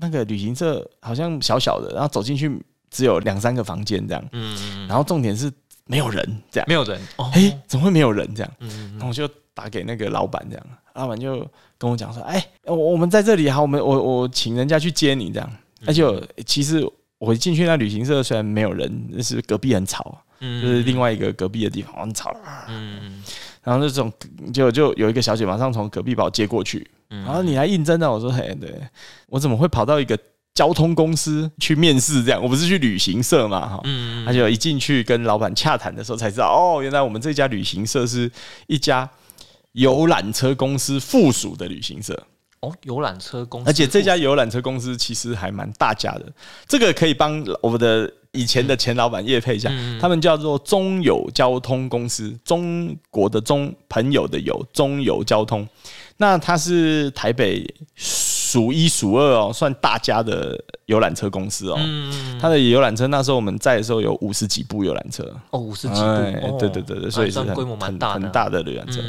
[0.00, 2.50] 那个旅行社好像小小的，然后走进去
[2.90, 5.52] 只有两三个房间这样，嗯，然后重点是
[5.86, 7.00] 没有人这样，没有人，
[7.32, 8.52] 哎，怎么会没有人这样？
[8.60, 11.46] 嗯，然后我就打给那个老板这样，老板就
[11.78, 15.50] 跟我讲说，哎，我我们在这里，好，我们我我请人家去接你这样，
[15.86, 16.02] 而且
[16.44, 16.84] 其实
[17.18, 22.36] 我进去那旅行社虽然没有人，但是隔壁很吵，嗯，就是另外一个隔壁的地方很吵，
[22.68, 23.22] 嗯。
[23.66, 24.12] 然后那种
[24.54, 28.72] 就就有一个小姐马上从隔壁把我接过去，然后你来应征的，我说嘿，对
[29.26, 30.16] 我怎么会跑到一个
[30.54, 32.22] 交通公司去面试？
[32.22, 38.30] 这样我不是去旅行社嘛，哈，嗯，而且一进去跟老板洽谈的时候才知道，哦，原来我们这家旅行社是
[38.68, 39.10] 一家
[39.72, 42.16] 游览车公司附属的旅行社。
[42.60, 46.32] 哦，游览车公司，而且这家游览车公司其实还蛮大家的，
[46.68, 48.08] 这个可以帮我们的。
[48.36, 49.70] 以前的前老板叶配一下，
[50.00, 55.66] 他们叫做中友交通公司，中国的中朋友的友，中友交通。
[56.18, 61.78] 那它是台北数一数二哦，算大家的游览车公司哦。
[62.40, 69.02] 它的游览车那时候我们在的时候有五十几部游览车哦，五十几部，对对对对，所以是规模蛮大很大的游览车。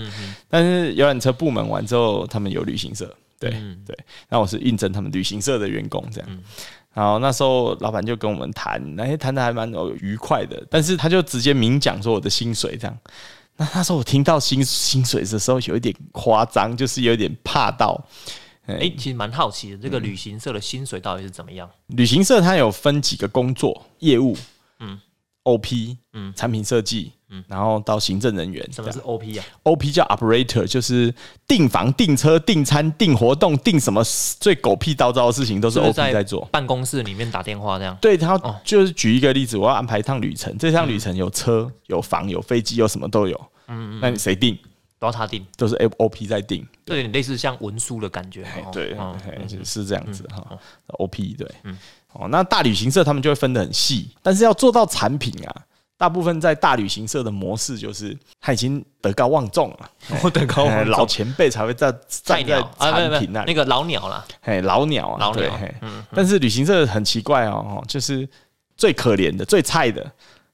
[0.50, 3.10] 但是游览车部门完之后，他们有旅行社，
[3.40, 3.52] 对
[3.86, 3.98] 对。
[4.28, 6.30] 那我是应征他们旅行社的员工这样。
[6.98, 10.66] 然后那时候老板就跟我们谈，哎，谈的还蛮有愉快的。
[10.68, 12.98] 但是他就直接明讲说我的薪水这样。
[13.56, 18.04] 那那时候我听到薪薪水的时候有一点夸张，就是有点怕到。
[18.66, 21.70] 哎，其实蛮好奇的，这个旅行社的薪水到底是怎么样？
[21.90, 24.36] 旅行社它有分几个工作业务，
[24.80, 25.00] 嗯
[25.44, 27.12] ，OP，嗯，产品设计。
[27.30, 31.14] 嗯，然后到行政人员，什么是 OP 啊？OP 叫 operator，就是
[31.46, 34.02] 订房、订车、订餐、订活动、订什么
[34.40, 36.46] 最狗屁叨叨的事情都是 OP 在做。
[36.52, 37.98] 办公室里面打电话这样。
[38.00, 43.36] 对他就是举一个例子，我要安排一趟旅程，这趟旅程有车、有房、有飞机，有什么都有。
[43.68, 44.00] 嗯嗯。
[44.02, 44.58] 那你谁订？
[45.00, 48.44] 都要他订，都是 OP 在订，有点类似像文书的感觉。
[48.72, 48.98] 对，
[49.64, 50.58] 是这样子哈。
[50.88, 51.78] OP 对，嗯。
[52.14, 55.66] 哦，那大旅行社他们就会分得很细，但是要做到产品啊。
[55.98, 59.90] 大部分在大旅行社的模式就是他已经德高望重了，
[60.30, 65.52] 德高望重，老前辈才会在站在产品那那个老鸟了，嘿，老鸟啊，老鸟。
[66.14, 68.30] 但是旅行社很奇怪哦，就是
[68.76, 70.06] 最可怜的、最菜的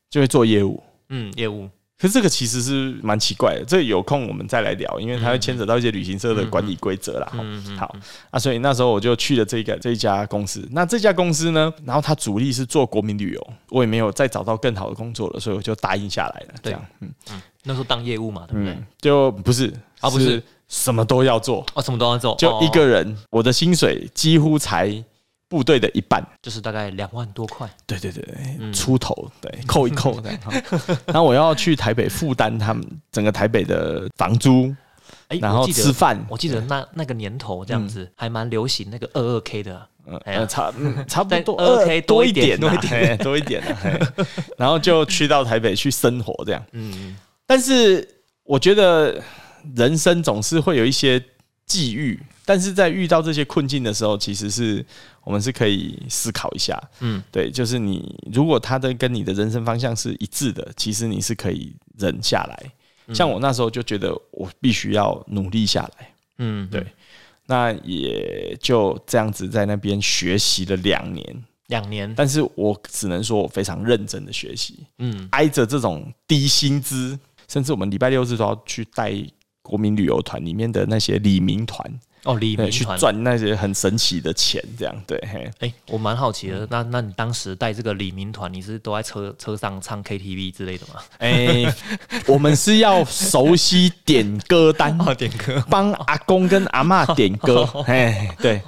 [0.09, 1.69] 就会做业务，嗯，业务。
[2.03, 7.31] 可是这个其实是蛮奇怪的，这有空我们再来聊，因为它会牵扯到一些旅行社的管理规则啦。
[7.77, 7.95] 好
[8.29, 10.67] 啊，所以那时候我就去了这个这一家公司。
[10.71, 16.55] 那这家公司呢，然后它主力是做国民旅游，我也没有再找到更好的工作了，所以我就答应下来了。
[16.61, 18.77] 这样，嗯嗯，那时候当业务嘛，对不对？
[18.99, 25.01] 就不是啊，不是什么都要做哦，什么都要做，就一个人，我的薪水几乎才。
[25.53, 27.69] 部队的一半，就是大概两万多块。
[27.85, 30.39] 对对对对，出头对 扣一扣这样。
[31.05, 34.73] 然后我要去台北负担他们整个台北的房租，
[35.27, 39.87] 哎，然后吃饭，我记得那那个年头这样子，还蛮流行那个二二 K 的。
[40.25, 43.63] 嗯差嗯差不多再 2K 多多一点多一点多一点
[44.57, 46.61] 然后就去到台北去生活这样。
[46.73, 47.15] 嗯，
[47.47, 48.05] 但是
[48.43, 49.23] 我觉得
[49.77, 51.23] 人生总是会有一些
[51.73, 54.85] 际遇，但是在遇到这些困境的时候，其实是
[55.23, 57.17] 我们是可以思考一下，嗯。
[57.17, 62.71] 嗯，对，就是你如果他的跟你的人生方向是一致的，其实你是可以忍下来。
[63.13, 66.85] 像我那时候就觉得我必须要努力下来，嗯，对，
[67.47, 79.11] 那也就这样子在那边学习了两年，两年，但是我只能说我非常认真的学习，嗯，挨着这种低薪资，甚至我们礼拜六日都要去带
[79.63, 82.71] 国民旅游团里面的那些李明团，哦，李，明团。
[82.71, 91.01] 去赚那些很神奇的钱，这样对，嘿，哎、我蛮好奇嗯的，那那你当时带这个李明团，你是都在车车上唱 KTV 之类的吗？
[91.19, 91.65] 哎、
[92.27, 98.61] 我们是要熟悉点歌单， 哦，点歌，帮阿公跟阿嬷点歌，嘿，对，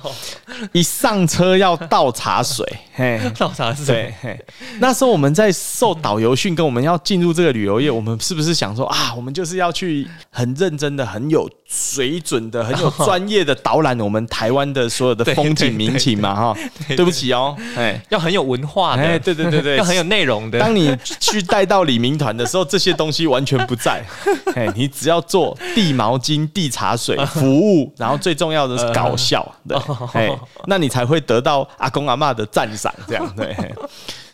[0.74, 3.22] 一上车要倒茶水，嘿。
[3.40, 3.86] 倒茶水？
[3.86, 4.46] 对，嘿
[4.80, 16.34] 那时候我们在受导游训，跟我们要进入这个旅游业，我们是不是想说啊，我们就是要去很认真的、很有水准的、很有专业的导览我们台湾的所有的风景民情嘛？
[16.36, 20.60] 哈，对不起哦，哎要很有文化的，哎，对对对对，要很有内容的。
[20.60, 24.04] 当你去带到李明团的时候，这些东西完全不在。
[24.56, 29.78] 哎，你只要做递毛巾、递茶水 服务，然后最重要的是搞笑，对，
[30.14, 30.30] 哎，
[30.66, 33.74] 那你才会得到阿公阿妈的赞赏，这样对，嘿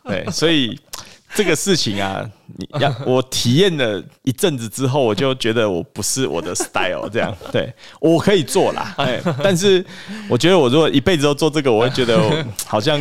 [0.05, 0.79] 对，所以。
[1.33, 9.85] 这个事情啊，你要 我体验了一阵子之后，我就觉得我不是我的 style，这样对我可以做啦，哎，但是
[10.29, 12.99] 我觉得我如果一辈子都做这个，我会觉得好像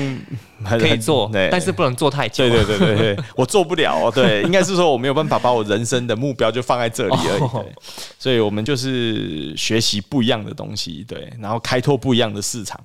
[0.64, 2.48] 很可以做对，但是不能做太久。
[2.48, 4.12] 对对对对对， 我做不了哦。
[4.14, 7.40] 对，应该是说我没有办法把我人生的目标就放在这里而已。
[7.40, 7.72] 哦对，
[8.18, 12.78] 所以我们就是学习不一样的东西，对，然后开拓不一样的市场。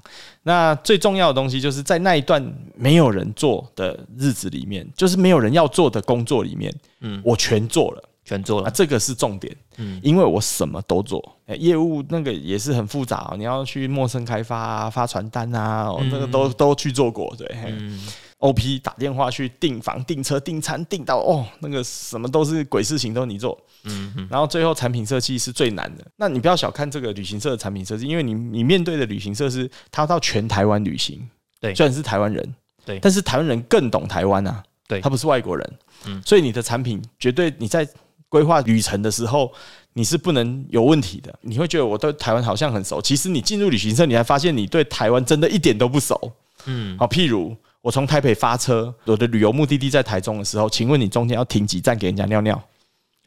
[0.43, 2.41] 那最重要的东西就是在那一段
[2.75, 7.99] 没有人做的日子里面，就是没有人要做的工作里面，嗯，我全做了。
[7.99, 8.71] 啊，全做了。
[8.71, 18.01] 这个是重点，嗯，因为我什么都做，哎、业务那个也是很复杂、哦，你要去陌生开发啊、发传单啊，哦，那个都都去做过，对，嗯。
[18.39, 26.05] OP 打电话去订房、订车、订餐，订到哦，那个什么都是鬼事情都你做，嗯，然后最后产品设计是最难的。
[26.17, 31.27] 那你不要小看这个旅行社的产品设计，因为你你面对的旅行社是他到全台湾旅行，
[31.61, 31.73] 对。
[31.73, 32.99] 虽然是台湾人，对。
[32.99, 35.73] 但是台湾人更懂台湾啊，对他不是外国人，
[36.05, 37.87] 嗯，所以你的产品绝对你在
[38.29, 39.51] 规划旅程的时候。
[39.97, 46.19] 你是不能有问题的，你会觉得我对台湾好像很熟，其实你进入旅行社，你才发现你对台湾真的一点都不熟。
[46.65, 52.61] 嗯，好，譬如我从台北发车，我的旅游目的地在台中的时候，请问你中间要停几站给人家尿尿？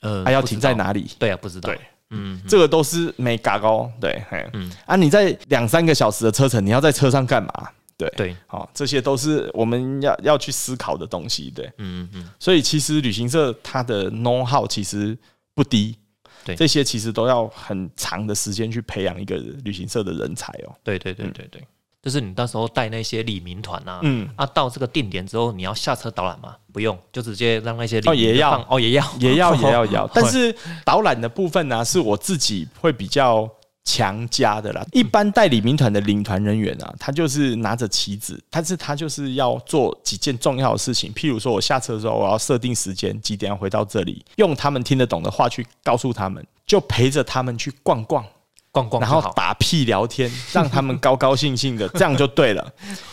[0.01, 0.75] 呃还要停在？
[0.75, 1.11] 哪里？
[1.19, 1.71] 对啊，不知道。
[1.71, 3.91] 对嗯，这个都是没嘎高。
[3.99, 4.47] 对，嘿，
[4.85, 7.71] 啊，你在两三个小时的车程，你要在车上干嘛？
[7.99, 11.51] 对，对，好，这些都是我们要要去思考的东西。
[11.51, 15.19] 对，嗯嗯，所以其实旅行社它的 know how 其实
[15.53, 15.97] 不低。
[16.45, 16.55] 对。
[16.55, 20.73] 这些其实都要很长的时间去培养一个旅行社的人才哦。
[20.85, 21.61] 对对对对对，
[22.01, 24.29] 就是你到时候带那些李民团啊，嗯。
[24.37, 26.55] 啊，到这个定点之后，你要下车导览吗？
[26.73, 28.65] 不用，就直接让那些哦也要。
[28.71, 29.05] 哦也要。
[29.19, 33.51] 也要也要要， 但是导览的部分呢、是我自己会比较
[33.89, 34.85] 强加的啦。
[34.93, 48.23] 一般代理民团的领团人员啊，他就是拿着旗子，但是他就是要做几件重要的事情，譬如说我下车的时候，我要设定时间，几点要回到这里，用他们听得懂的话去告诉他们，就陪着他们去逛逛。
[48.71, 52.71] 逛逛，然后打屁聊天，让他们高高兴兴的，这样就对了。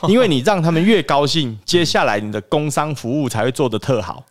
[0.09, 4.21] 因为你让他们越高兴，接下来你的工商服务才会做得特好。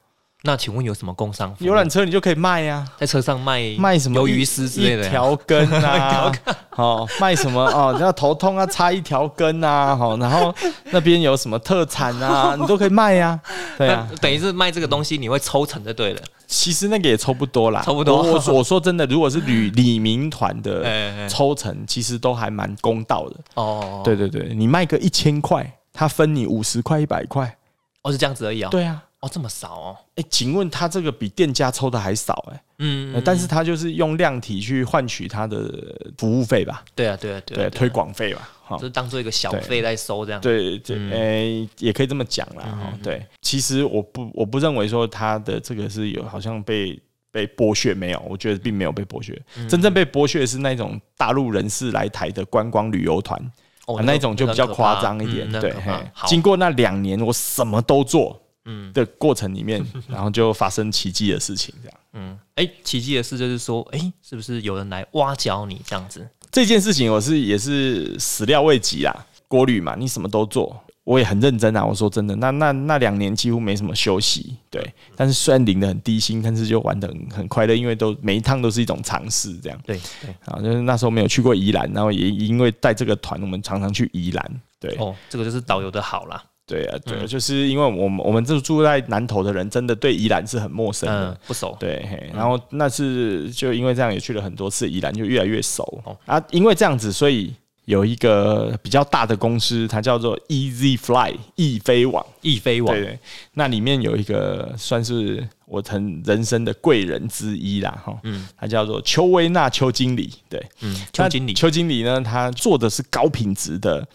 [0.47, 1.55] 那请问有什么工商？
[1.59, 6.31] 游览车你就可以卖呀、在车上卖卖什么鱿鱼丝之类的条根啊，
[6.77, 7.97] 哦，卖什么哦？
[7.99, 10.55] 要头痛啊，插一条根啊，好，然后
[10.91, 13.41] 那边有什么特产啊， 你都可以卖呀、
[13.79, 16.21] 对啊，等于是卖这个东西，你会抽成就对了。
[16.47, 20.85] 其实那个也抽不多啦，抽不多我我我说真的，如果是旅李民团的
[21.27, 23.37] 抽成，其实都还蛮公道的。
[23.55, 27.57] 哦，对对对，你卖个一千块，他分你五十块、一百块。
[28.03, 29.97] 哦是这样子而已哦。，对啊，哦这么少哦。
[30.17, 38.77] 哎，请问他这个比店家抽的还少哎、嗯呃，但是他就是用量体去换取他的服务费吧，对啊对啊对对，啊，推广费吧，哈。
[38.77, 40.41] 就，是当做一个小费在收这样。
[40.41, 41.11] 对对，嗯。
[41.11, 49.69] 诶、也可以这么讲啦，哈、对，其实我不我不认为说他的这个是有好像被被剥削，没有，我觉得并没有被剥削，嗯。
[49.69, 53.41] 真正被剥削的是那种大陆人士来台的观光旅游团。
[53.87, 55.53] 哦啊那一种就比较夸张一点。
[55.61, 55.93] 对，嘿。
[56.27, 61.99] 经过那两年，我什么都做，嗯的过程里面， 然后就发生奇迹的事情，这样。
[62.15, 66.27] 嗯，哎，奇迹的事就是说，哎，是不是有人来挖角你这样子？
[66.53, 69.15] 这件事情我是也是始料未及啊。
[69.47, 71.85] 国旅嘛，你什么都做，我也很认真啊。
[71.85, 74.83] 我说真的，那那那两年几乎没什么休息，对。
[75.15, 79.79] 但是虽然领的很低薪，但是就玩的很很快乐，因为都每一趟都是一种尝试，这样。
[79.85, 84.61] 对对啊，就是那时候没有去过宜兰，然后也因为带这个团，我们常常去宜兰。
[84.81, 86.43] 对哦，这个就是导游的好啦。
[86.67, 91.77] 对啊，对，就是因为我们我们这住在南投的人，真的对宜兰是很陌生的，不熟。
[91.79, 96.03] 对，然后那是就因为这样也去了很多次宜兰，就越来越熟。
[96.25, 97.55] 啊，因为这样子，所以
[97.85, 102.97] 有一个比较大的公司，它叫做 Easy Fly 易飞网，易飞网。
[102.97, 103.19] 对，
[103.53, 114.09] 那里面有一个算是我很人生的贵人之一啦，哈，嗯，他叫做邱威娜邱经理，对，嗯，邱经理，邱经理呢，他做的是高品质的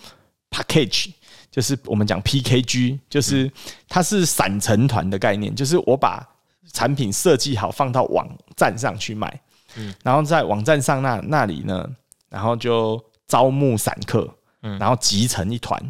[0.50, 1.12] package。
[1.52, 3.52] 就是我们讲 PKG，就是
[3.88, 6.24] 它是散成团的概念，就是我把
[6.72, 9.42] 产品设计好放到网站上去卖，
[9.76, 11.90] 嗯，然后在网站上那那里呢，
[12.30, 14.32] 然后就招募散客，
[14.62, 15.82] 嗯，然后集成一团，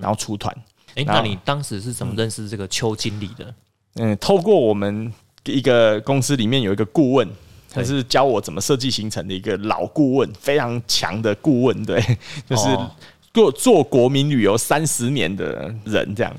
[0.00, 0.52] 然后出团。
[0.96, 3.54] 哎，那你当时是怎么认识这个邱经理的？
[3.94, 5.12] 嗯，透过我们
[5.44, 7.28] 一个公司里面有一个顾问，
[7.70, 12.02] 他是教我怎么设计行程的一个老顾问，非常强的顾问，对，
[12.50, 12.66] 就是。
[13.34, 16.32] 做做国民旅游三十年的人，这样，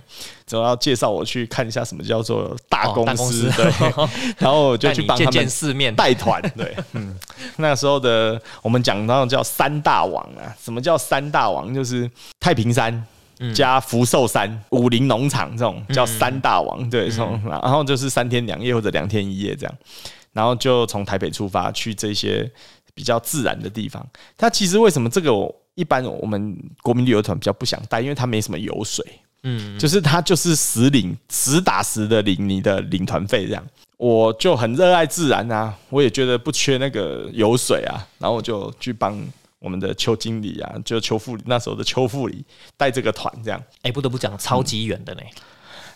[0.48, 3.66] 总要介绍我去看一下什么叫做大公司，对，
[4.38, 7.14] 然后我就去帮他们世面带团，对，嗯，
[7.58, 11.74] 那时候的我们讲到叫三大王啊，什么叫三大王？
[11.74, 13.06] 就是太平山
[13.54, 19.76] 加福寿山、武林农场这种叫三大王，对，从然后就是三天两夜或者两天一夜这样，
[20.32, 22.50] 然后就从台北出发去这些
[22.94, 24.02] 比较自然的地方。
[24.38, 25.32] 它其实为什么这个？
[25.76, 29.06] 一般我们国民旅游团比较不想带，因为它没什么油水，
[29.44, 33.64] 嗯，就是它就是实领实打实的领你的领团费这样。
[33.98, 39.22] 我就很热爱自然啊，我也觉得不缺那个油水啊，然后我就去帮
[39.60, 42.44] 我们的邱经理啊，就邱副那时候的邱副理
[42.78, 43.62] 带这个团这样。
[43.84, 45.22] 哎，不得不讲，超级远的呢。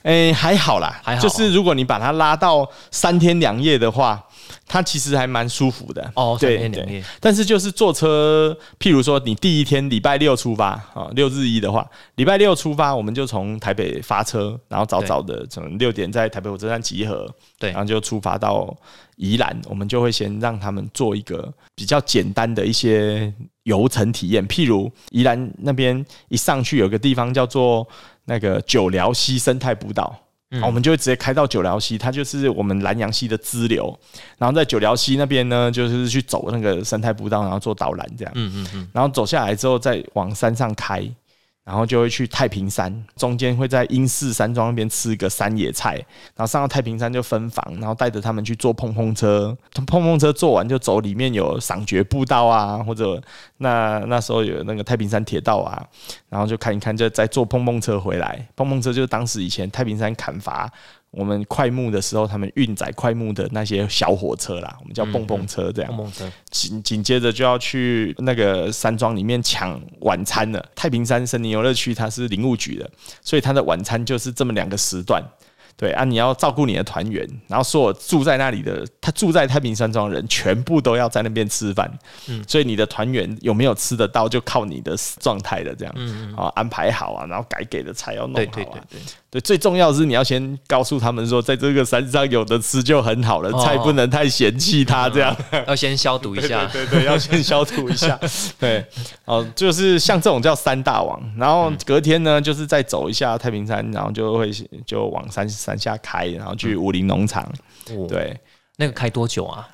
[0.04, 4.26] 哎，还好啦，还好，就是如果你把它拉到三天两夜的话。
[4.68, 6.12] 它其实还蛮舒服的。
[6.16, 17.28] 哦，对对，但是就是坐车，譬如说你第一天礼拜六出发啊，六日一的话，礼拜六出发，我们就从台北发车，然后早早的从六点在台北火车站集合，
[17.58, 18.76] 对，然后就出发到
[19.18, 23.34] 宜兰，我们就会先让他们做一个比较简单的一些
[23.64, 27.88] 游程体验，譬如宜兰那边一上去有个地方叫做
[28.26, 30.16] 那个九寮溪生态步道。
[30.64, 33.98] 我们就会直接开到九寮溪，它就是我们南洋溪的支流。
[34.38, 38.32] 然后在九寮溪那边呢，就是去走那个生态步道，然后做导览这样。
[38.36, 38.88] 嗯嗯嗯。
[38.92, 41.08] 然后走下来之后，再往山上开。
[41.70, 45.94] 然后就会去太平山，中间会在英式山庄那边吃一个山野菜，
[46.36, 49.56] 然后上到太平山就分房，然后带着他们去坐碰碰车，
[49.86, 53.22] 碰碰车坐完就走里面有赏蕨步道啊，或者
[53.58, 55.80] 那那时候有那个太平山铁道啊，
[56.28, 58.48] 然后就看一看，就再坐碰碰车回来。
[58.56, 60.68] 碰碰车就是当时以前太平山砍伐。
[61.12, 65.90] 我们快木的时候，他们运载快木的那些小火车啦，我们叫蹦蹦车这样。
[65.96, 70.64] 蹦蹦车紧紧接着就要去那个山庄里面抢晚餐了。
[70.76, 72.90] 太平山森林游乐区它是林务局的，
[73.24, 75.24] 所以它的晚餐就是这么两个时段。
[75.76, 81.90] 对啊，你要照顾你的团员，然后所有住在那里的，他住在太平山庄的人，全部都要在那边吃饭。
[82.28, 85.94] 嗯，所以你的团员有没有吃得到，就靠你的状态的这样。
[85.96, 88.52] 嗯嗯，啊，安排好啊，然后该给的菜要弄好啊。
[88.54, 89.00] 对对对对。
[89.32, 95.36] 对，最重要的是你要先告诉他们说，在这个山上有的吃就很好了，菜不能太嫌弃它，这样
[95.68, 96.66] 要先消毒一下。
[96.74, 98.20] 对对，要先消毒一下。
[98.60, 98.84] 对，
[99.26, 104.52] 哦，就是像这种叫三大王，然后隔天呢，就是再走一下太平山，然后就会
[104.86, 107.48] 就往山山下开，然后去武林农场。
[108.08, 108.36] 对，
[108.78, 109.68] 那个开多久啊？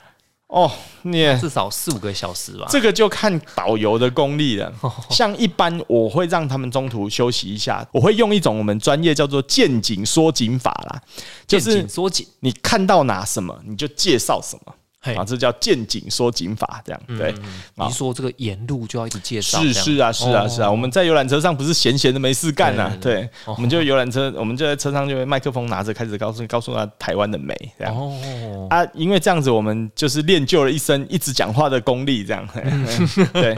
[0.56, 2.66] 哦，你至少四五个小时吧。
[2.70, 4.72] 这个就看导游的功力了。
[5.12, 11.02] 像一般我会让他们中途休息一下，我会用一种我们专业叫做见景说景法啦，
[11.46, 14.74] 就是说景，你看到哪什么你就介绍什么。
[15.14, 17.36] 啊，这叫见景说景法，这样对。
[17.76, 20.72] 你说这个沿路就要一直介绍，是是啊是啊是啊。
[20.72, 27.96] 我们在游览车上不是闲闲的没事干啊，对，我们就游览车，我们就在车上就麦克风拿着开始告诉告诉他台湾的美，这样。
[27.96, 32.48] 哦啊，因为这样子我们就是练就了一身一直讲话的功力，这样。
[33.34, 33.54] 对，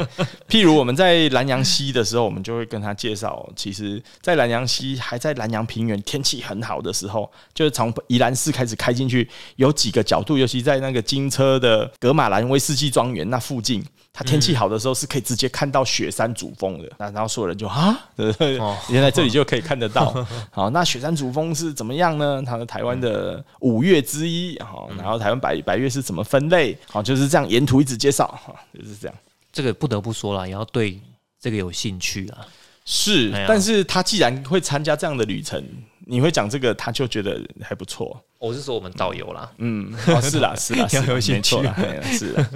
[0.50, 11.30] 譬如我们在南阳溪的时候，我们就会跟他介绍，其实，在南阳溪还在南阳平原天气很好的时候，就是从宜兰市开始开进去，有几个角度，尤其在那个金。
[11.38, 16.92] 车的格马兰威士忌庄园那附近，它天气好的时候是可以直接看到雪山主峰的。
[16.98, 17.96] 那然后所有人就啊，
[18.60, 20.26] 哦原来这里就可以看得到。
[20.50, 22.42] 好，那雪山主峰是怎么样呢？
[22.44, 24.60] 它是台湾的五岳之一。
[24.60, 26.76] 好，然后台湾百百岳是怎么分类？
[26.90, 29.16] 好，就是这样沿途一直介绍，哈，就是这样。
[29.52, 31.00] 这个不得不说了，也要对
[31.40, 32.48] 这个有兴趣啊。
[32.90, 35.62] 是但是他既然会参加这样的旅程，
[36.10, 38.20] 你会讲这个，他就觉得还不错。
[38.39, 42.49] 我是说我们导游啦，嗯，哦， 是啦，是啦，是啦要有兴趣啦是啦。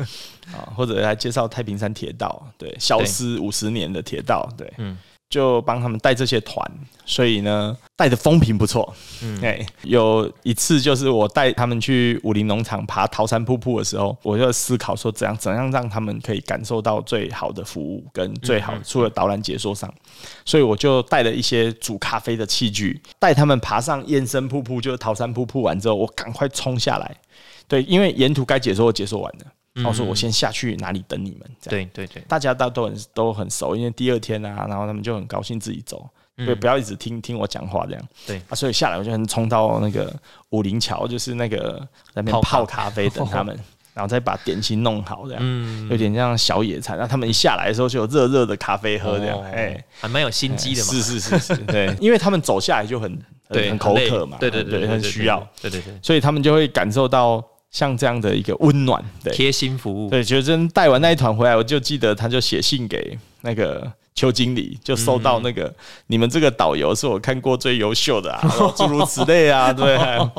[0.54, 4.98] 啊，或者来介绍太平山铁道，对，消失五十年的铁道，对，嗯
[5.32, 6.64] 就帮他们带这些团，
[7.06, 8.94] 所以呢，带的风评不错。
[9.24, 19.92] 嗯哎，有一次就是我带他们去武林农场爬桃山瀑布的时候，我就思考说怎样怎样让他们可以感受到最好的服务跟最好，除了导览解说上，
[20.46, 27.16] 所以我就带了一些煮咖啡的器具，带他们爬上燕身瀑布，就是桃山瀑布完之后，我赶快冲下来。
[27.70, 31.42] 对，因为沿途该解说我解说完了，然后说我先下去哪里等你们。
[31.62, 36.10] 这样，对对对，大家都都很都很熟，因为第二天啊，然后他们就很高兴自己走。
[36.38, 38.08] 对，不要一直听听我讲话这样。
[38.26, 40.12] 对啊，所以下来我就很冲到那个
[40.50, 43.56] 武林桥，就是那个在那边泡泡咖咖啡等他们，
[43.94, 45.42] 然后再把点心弄好这样。
[45.44, 50.92] 嗯，有点像小野餐，然后他们一下来的时候就有热热的咖啡喝，这样，哦哎、还蛮有心机的嘛。
[50.92, 59.34] 是是是是，对，因为他们走下来就很很，很口渴嘛，对对对对，对很需要，，对对对，所以他们就会感受到像这样的一个温暖，对。
[59.34, 65.74] 贴心服务，对，觉得真带完那一团回来，我就记得他就写信给那个邱经理，就收到那个、
[66.08, 68.42] 你们这个导游是我看过最优秀的啊，
[68.76, 69.96] 诸如此类啊，对。
[69.98, 70.30] 啊，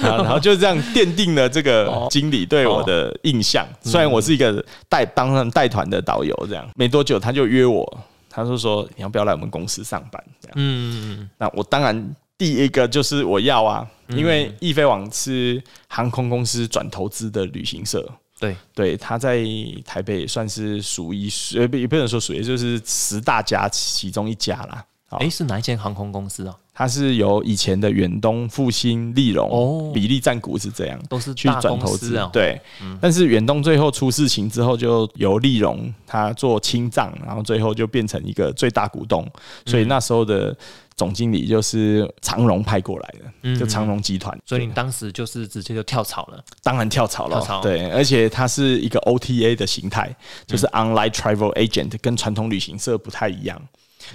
[0.00, 3.66] 然后就这样奠定了这个经理对我的印象。
[3.82, 6.64] 虽然我是一个带帮他们带团的导游，这样。
[6.76, 7.84] 没多久他就约我，
[8.30, 10.22] 他就说你要不要来我们公司上班？
[10.40, 18.06] 这样，嗯，那我当然第一个就是我要啊，因为易飞网是航空公司转投资的旅行社。
[18.38, 19.42] 对，对，他在
[19.84, 24.84] 台北算是数一数，呃，也不能说数一，就是十大家其中一家啦。
[25.08, 26.54] 好哎，是哪一间航空公司啊？
[26.74, 29.90] 它是由以前的远东、复兴、利荣、哦。
[29.94, 32.08] 比利占股是这样，都是去转投资。
[32.10, 32.60] 司啊。，对，
[33.00, 39.26] 但是远东最后出事情之后，就由利荣他做清账，然后最后就变成一个最大股东，
[39.64, 39.88] 所以嗯。
[39.88, 40.54] 那时候的
[40.96, 44.36] 总经理就是长荣派过来的，嗯就长荣集团。
[44.46, 46.42] 所以你当时就是直接就跳槽了。
[46.62, 50.14] 当然跳槽了，跳槽对，而且它是一个 OTA 的形态，
[50.46, 53.60] 就是 online travel agent，跟传统旅行社不太一样。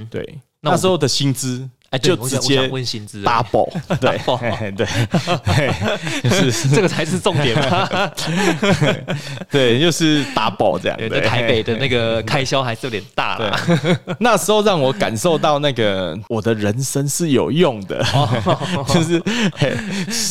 [0.09, 3.69] 对，那时候的薪资哎，就直接想问薪资 double，
[3.99, 4.17] 对。
[4.77, 4.87] 对，
[6.23, 6.69] 就是。
[6.69, 8.09] 这个才是重点嘛。
[9.51, 10.97] 对，就是 double 这样。
[10.97, 13.59] 对，台北的那个开销还是有点大了。，
[14.19, 18.01] 那时候让我感受到那个我的人生是有用的，
[18.87, 19.21] 就是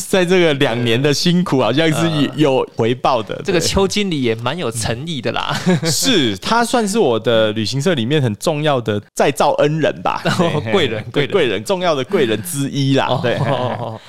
[0.09, 3.39] 在这个两年的辛苦，好像是有有回报的。
[3.45, 5.55] 这个邱经理也蛮有诚意的啦。
[5.83, 13.19] 是他算是我的旅行社里面很重要的再造恩人吧，对贵人贵贵人重要的贵人之一啦。
[13.21, 13.99] 对哦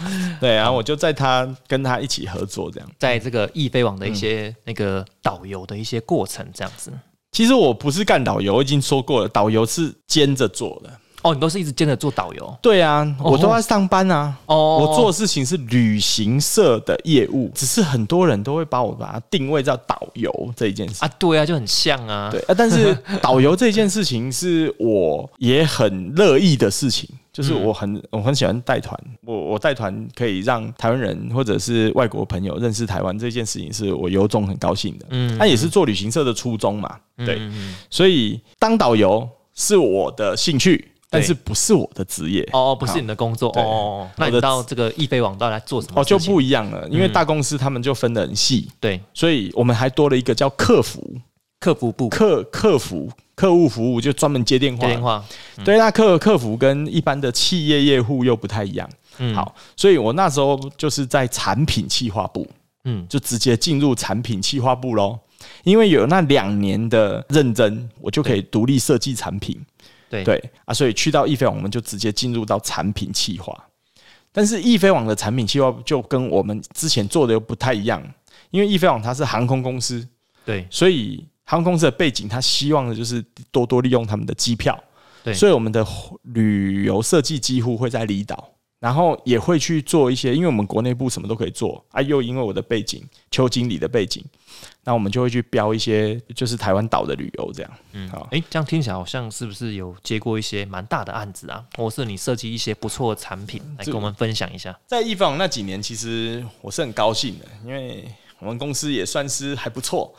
[0.40, 2.88] 对，然后我就在他跟他一起合作这样。
[2.98, 6.90] 在这个易飞网的一些那个导游的一些过程，这样子。
[7.32, 10.90] 其实我不是干导游，我已经说过了，导游是兼着做的。
[11.22, 14.36] 哦，你都是一直兼着做导游对啊，我都在上班啊。
[14.46, 20.96] 哦我做的事情是旅行社的业务，只是很多人都会把我把它定位叫导游这一件事。
[21.04, 22.28] 啊，对啊，就很像啊。
[22.28, 35.06] 对啊，但是导游这件事情是我也很乐意的事情，就是我很我很喜欢带团，我我带团可以让台湾人或者是外国朋友认识台湾这件事情，是我由衷很高兴的。
[35.10, 42.46] 嗯嗯，那也是做旅行社的初衷嘛，对，嗯所以当导游是我的兴趣，但是不是我的职业。
[42.52, 44.08] 哦，不是你的工作哦。
[44.16, 46.18] 那你到这个易飞网到底来做什么哦，就？
[46.18, 49.00] 不一样了，因为大公司他们就分得很细，对。
[49.14, 51.02] 所以我们还多了一个叫客服，
[51.60, 52.08] 客服部。
[52.08, 54.92] 客客服客户服务就专门接电话接。
[54.92, 55.24] 电话。
[55.64, 58.88] 对，那客客服跟一般的企业业务又不太一样。
[59.18, 62.46] 嗯，好，所以我那时候就是在产品企划部，
[62.84, 65.18] 嗯，就直接进入产品企划部喽。
[65.64, 69.60] 因为有那两年的认真，我就可以独立设计产品。
[70.08, 73.52] 对对啊，所以去到易飞网，我们就直接进入到产品企划。
[74.30, 78.02] 但是易飞网的产品企划就跟我们之前做的又不太一样，
[78.50, 80.06] 因为易飞网它是航空公司，
[80.44, 84.78] 对所以航空公司的背景，他希望的就是多多利用他们的机票。
[85.24, 85.86] 对所以我们的
[86.22, 94.24] 旅游设计几乎会在离岛，然后也会去做一些，因为我们国内部什么都可以做啊，又因为我的背景，邱经理的背景，
[94.82, 97.70] 那我们就会去标一些就是台湾岛的旅游这样。
[97.92, 104.76] 嗯，好，哎，这样听起来好像是不是有接过一些蛮大的案子啊，或是你设计一些不错的产品来跟我们分享一下？
[104.88, 108.04] 在易方那几年，其实我是很高兴的，因为
[108.40, 110.12] 我们公司也算是还不错。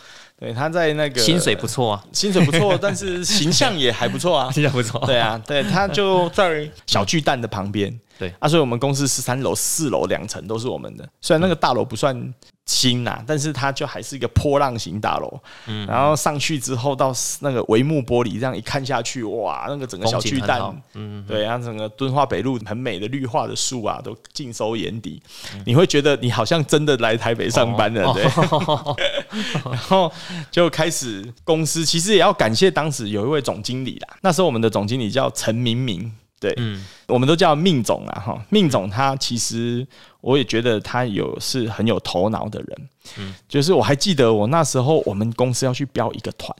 [0.44, 4.52] 对，他在那个薪水不错啊，薪水不错，但是形象也还不错啊。
[4.52, 5.02] 形象不错。
[5.06, 7.98] 对啊，对，他就在小巨蛋的旁边。
[8.20, 11.08] 对啊，所以我们公司十三楼、四楼两层都是我们的。
[11.22, 12.34] 虽然那个大楼不算
[12.66, 15.40] 新呐，但是它就还是一个波浪形大楼。
[15.66, 20.62] 嗯，然后上去之后到那个帷幕玻璃，这样一看下去，哇，那个整个小巨蛋，
[20.94, 25.20] 嗯，对，然后整个敦化北路很美的绿化的树啊，都尽收眼底。
[25.66, 28.24] 你会觉得你好像真的来台北上班了，对。
[29.66, 30.12] 然后
[30.52, 34.18] 就开始公司，其实也要感谢当时有一位总经理啦。
[34.22, 36.12] 那时候我们的总经理叫陈明明。
[36.40, 39.88] 对，嗯，我们都叫命总啊，哈，命总他其实
[40.20, 46.54] 我也觉得他有是很有头脑的人，嗯，就是我还记得我那时候我们公司要去标一个团，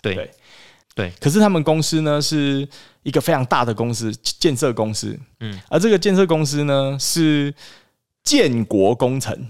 [0.00, 0.30] 对，
[0.94, 2.66] 对，可是他们公司呢是
[3.02, 7.54] 一个非常大的公司，建设公司，嗯，而这个建设公司呢是
[8.24, 9.46] 建国工程。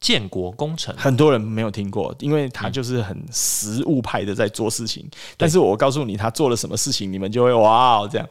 [0.00, 5.06] 建国工程，很多人没有听过，因为他就是很实物派的在做事情。
[5.36, 8.26] 但是我告诉你，他做了什么事情，你们就会哇哦，这样。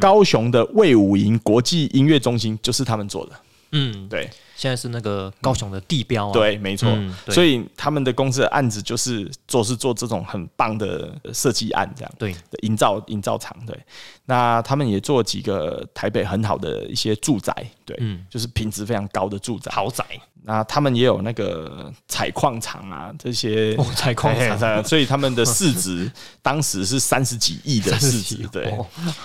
[0.00, 3.32] 高雄的魏武营国际音乐中心就是他们做的。
[3.72, 4.30] 嗯，对。
[4.56, 6.92] 现在是那个高雄的地标啊，对，没错。
[7.28, 13.78] 所以他们的公司的案子就是做是做这种很棒的设计案，这样对，营造营造厂对。
[14.24, 17.54] 那他们也做几个台北很好的一些住宅，
[17.84, 20.04] 对，嗯，就是品质非常高的住宅豪宅。
[20.44, 26.10] 那他们也有那个采矿厂啊，这些采矿厂，所以他们的市值
[26.40, 28.46] 当时是三十几亿的市值。
[28.50, 28.74] 对，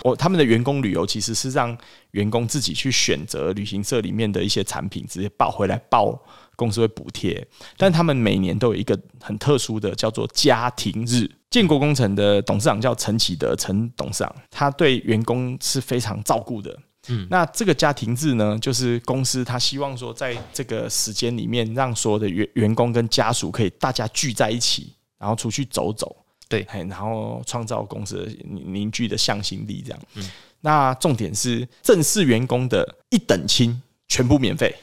[0.04, 1.78] 我他们的员工旅游其实是让
[2.12, 6.22] 员工自己去选择旅行社里面的一些产品，直接报回来报
[6.56, 7.46] 公司会补贴。
[7.78, 11.30] 但他们每年都有一个很特殊的叫做家庭日。
[11.50, 16.78] 建国工程的董事长叫陈启德，陈董事长他对员工是非常照顾的。
[17.10, 26.16] 嗯，那这个家庭日呢，就是公司他希望说，在这个时间里面，让所有的员员工跟家属可以大家聚在一起，然后出去走走，
[26.48, 30.00] 对，然后创造公司的凝聚的向心力，这样。
[30.16, 30.24] 嗯，
[30.62, 34.74] 那重点是正式员工的一等亲全部免费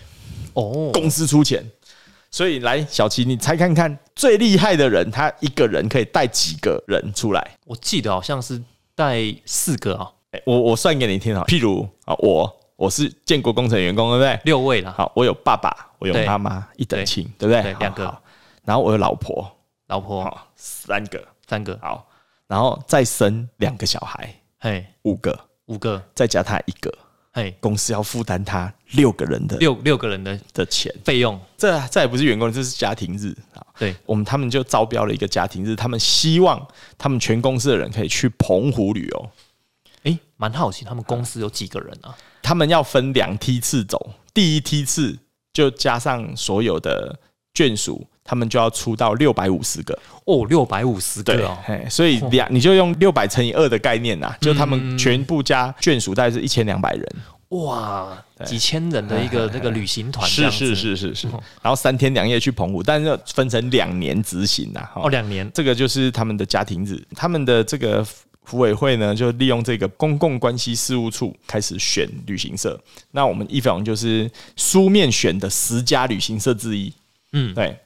[0.53, 1.65] 哦，公司出钱。
[2.31, 7.57] 所以来小齐，你猜看看最厉害的人，他一个人可以带几个人出来？
[7.65, 8.63] 我记得好像是
[8.95, 10.13] 带四个啊。
[10.45, 14.41] 我我算给你听啊，譬如啊，我我是建国工程员工，对不对？
[14.45, 14.93] 六位了。
[14.93, 17.75] 好，我有爸爸，我有妈妈，一等亲，对不对？
[17.81, 18.17] 两个。
[18.65, 19.51] 然后我有老婆，
[19.89, 21.77] 老婆，三个，三个。
[21.83, 22.07] 好，
[22.47, 26.93] 然后再生两个小孩，嘿，五个，五个，再加他一个，
[27.33, 31.39] 嘿，公司要负担他六个人的六六个人的的钱费用。
[31.57, 33.67] 这这也不是员工，这是家庭日啊。
[33.77, 36.65] 对，我们他们就招标了一个家庭日，他们希望
[36.97, 39.31] 他们全公司的人可以去澎湖旅游。
[40.41, 42.17] 哎，蛮好奇，他们公司有几个人啊？
[42.43, 45.19] 他们要分两梯次走，第一梯次
[45.53, 47.15] 就加上所有的
[47.55, 49.97] 眷属，他们就要出到六百五十个。
[50.25, 51.59] 哦，六百五十个哦，
[51.91, 57.07] 所以两你就用六百乘以二的概念呐，就他们全部加眷属大概是一千两百人，
[57.51, 58.17] 哇，
[58.47, 61.29] 几千人的一个那个旅行团，是是是是是，
[61.61, 68.07] 然后三天两夜去澎湖，但是分成两年执行呐，哦，两年，这个就是他们的家庭日，他们的这个。
[68.45, 72.81] 服委会呢，就利用这个公共关系事务处开始选旅行社。
[73.13, 76.93] 那我们一房就是书面选的十家旅行社之一。
[77.33, 77.77] 嗯，对。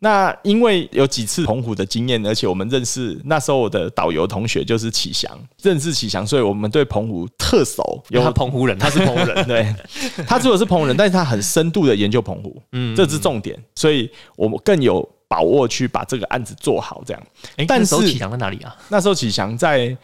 [0.00, 5.30] 那因为有几次澎湖的经验，而且我们认识那时候我的导游同学就是启祥，
[5.62, 8.02] 认识启祥，所以我们对澎湖特熟。
[8.10, 9.74] 有他澎湖人，他是澎湖人， 对。
[10.26, 13.56] 他如果是澎湖人，但是他很深度的研究澎湖，嗯，这是重点。
[13.76, 15.08] 所以我们更有。
[15.32, 17.22] 把握去把这个案子做好，这样。
[17.66, 18.76] 但是启祥在哪里啊？
[18.90, 19.96] 那时候启祥在，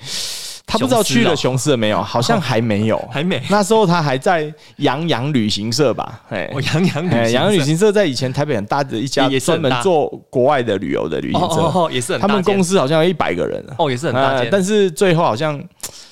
[0.64, 2.02] 他不知道去了雄狮了没有？
[2.02, 3.38] 好像还没有， 还没。
[3.50, 6.22] 那时候他还在洋洋旅行社吧？
[6.30, 12.20] 哎，洋洋旅洋洋旅行社在以前台北很大的一家， 专门做国外的旅游的旅行社，哦也是很。
[12.22, 15.62] 他们公司好像有一百个人哦，也是很大但是最后好像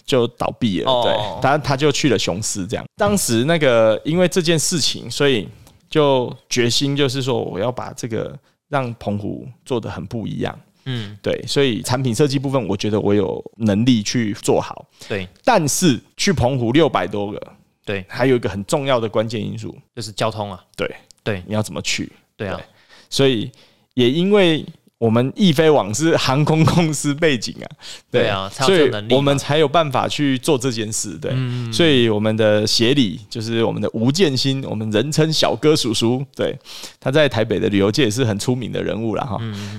[0.04, 1.02] 就倒闭了。
[1.02, 2.84] 对，他他就去了雄狮，这样。
[2.98, 5.48] 当时那个因为这件事情，所以
[5.88, 8.36] 就决心就是说，我要把这个。
[8.68, 15.28] 让澎湖做的很不一样，嗯，对，所以产品设计部分，我觉得我有能力去做好，对。
[15.44, 17.52] 但是去澎湖六百多个，
[17.84, 19.76] 对，还有一个很重要的关键因素。
[19.94, 20.88] 就是交通啊，对，
[21.22, 22.10] 对，你要怎么去？
[22.36, 22.60] 对啊，
[23.10, 23.50] 所以
[23.94, 24.64] 也因为。
[24.98, 27.66] 我们易飞网是航空公司背景啊，
[28.10, 31.32] 对啊，所以我们才有办法去做这件事，对，
[31.72, 36.58] 所以我们的协理就是我们的吴建新，我们人称小哥叔叔，对，
[36.98, 39.38] 他在台北的旅游界也是很出名的人物了哈，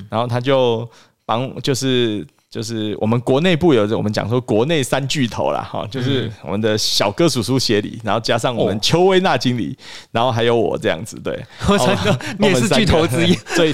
[0.10, 0.88] 然后他就
[1.26, 2.26] 帮就是。
[2.58, 9.78] 就是我们国内部有我们讲说国内三巨头啦，哈，就是我们的小哥叔叔协理，然后加上我们邱威娜经理，
[10.12, 11.40] 然后还有我这样子，对，
[11.70, 13.72] 我三个 你也是巨头之一， 所以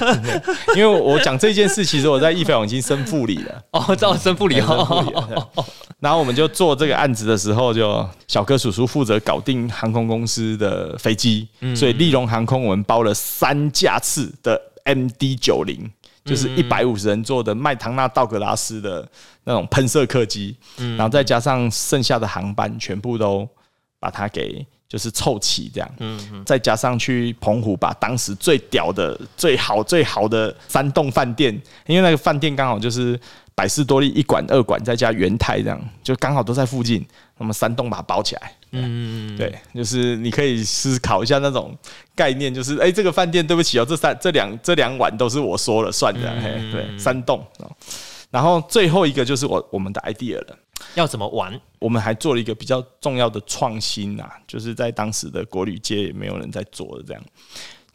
[0.76, 5.42] 因为我讲这件事，其实我在易飞网已经升副理了，哦，知道升副理哦，
[5.98, 15.90] 然后我们就做这个案子的时候，就小哥叔叔负责搞定航空公司的飞机，所以利荣航空我们包了三架次的 MD 九零。
[16.24, 19.06] 就是一百五十人坐的麦唐纳道格拉斯的
[19.44, 20.56] 那种喷射客机，
[20.96, 23.46] 然后再加上剩下的航班，全部都
[24.00, 25.90] 把它给就是凑齐这样，
[26.46, 31.52] 再加上去澎湖把当时最屌的、最好、最好的三栋饭店，
[31.86, 33.18] 因为那个饭店刚好就是
[33.54, 37.04] 百事多利一馆、二馆再加元泰这样，就刚好都在附近，
[37.38, 38.52] 那么三栋把它包起来。
[38.82, 41.76] 嗯，对，就是你可以思考一下那种
[42.14, 47.44] 概念，就是哎，这个饭店对不起哦，这三这两这两碗都是我说了算的，嘿，对，三栋，
[48.30, 50.58] 然后最后一个就是我我们的 idea 了，
[50.94, 51.58] 要怎么玩？
[51.78, 57.22] 我们还做了一个比较重要的创新啊，就是在当时的国旅界也没有人在做的这样，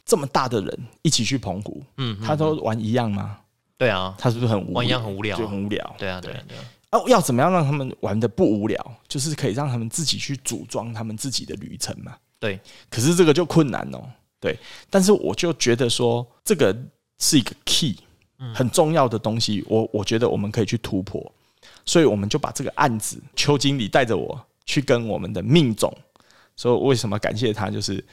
[0.04, 3.36] 这么大的人一起去澎湖，嗯，他都玩一样吗？
[3.76, 5.94] 对啊，他是不是很玩一样很无聊，就很无聊？
[5.98, 6.56] 对啊，对对。
[6.92, 8.96] 哦，要怎么样让他们玩的不无聊？
[9.06, 12.16] 就是可以让他们自己去组装他们自己的旅程嘛。
[12.40, 14.02] 对，可是这个就困难哦。
[14.40, 16.76] 对，但是我就觉得说，这个
[17.18, 17.96] 是一个 key，
[18.52, 19.64] 很重要的东西。
[19.68, 21.32] 我我觉得我们可以去突破，
[21.84, 25.96] 所以我们就把这个案子，邱经理带着我去跟我们的命总
[26.56, 28.04] 说，为什么感谢他，就是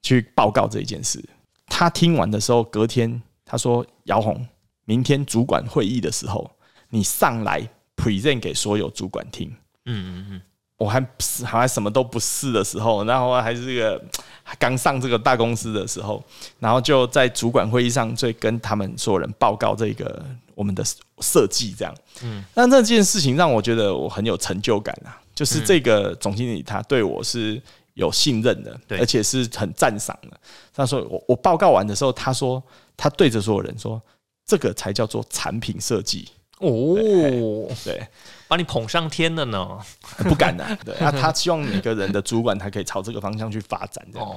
[0.00, 1.22] 去报告这一件事。
[1.66, 4.46] 他听完的时候，隔天他说：“姚红，
[4.86, 6.50] 明天主管会议的时候，
[6.88, 7.68] 你上来。”
[8.04, 9.48] Present 给所有主管听，
[9.86, 10.42] 嗯嗯嗯，
[10.76, 11.00] 我还
[11.44, 14.04] 好像什么都不是的时候，然后还是这个
[14.58, 16.22] 刚上这个大公司的时候，
[16.58, 20.22] 然后就在主管会议上，就跟他们所有人报告这个
[20.54, 20.84] 我们的
[21.20, 27.60] 设计，这样，嗯，那这件事情让我觉得我很有成就感啊，就是这个总经理他对我是
[27.94, 30.38] 有信任的，对，而且是很赞赏的。
[30.74, 32.62] 他说我我报告完的时候，他说
[32.96, 34.00] 他对着所有人说，
[34.44, 36.28] 这个才叫做产品设计。
[36.64, 38.00] 哦，对，
[38.48, 39.78] 把你捧上天了呢？
[40.24, 44.28] 不敢的， 对啊，他希望每个人的主管他可以朝这个方向去发展，这样。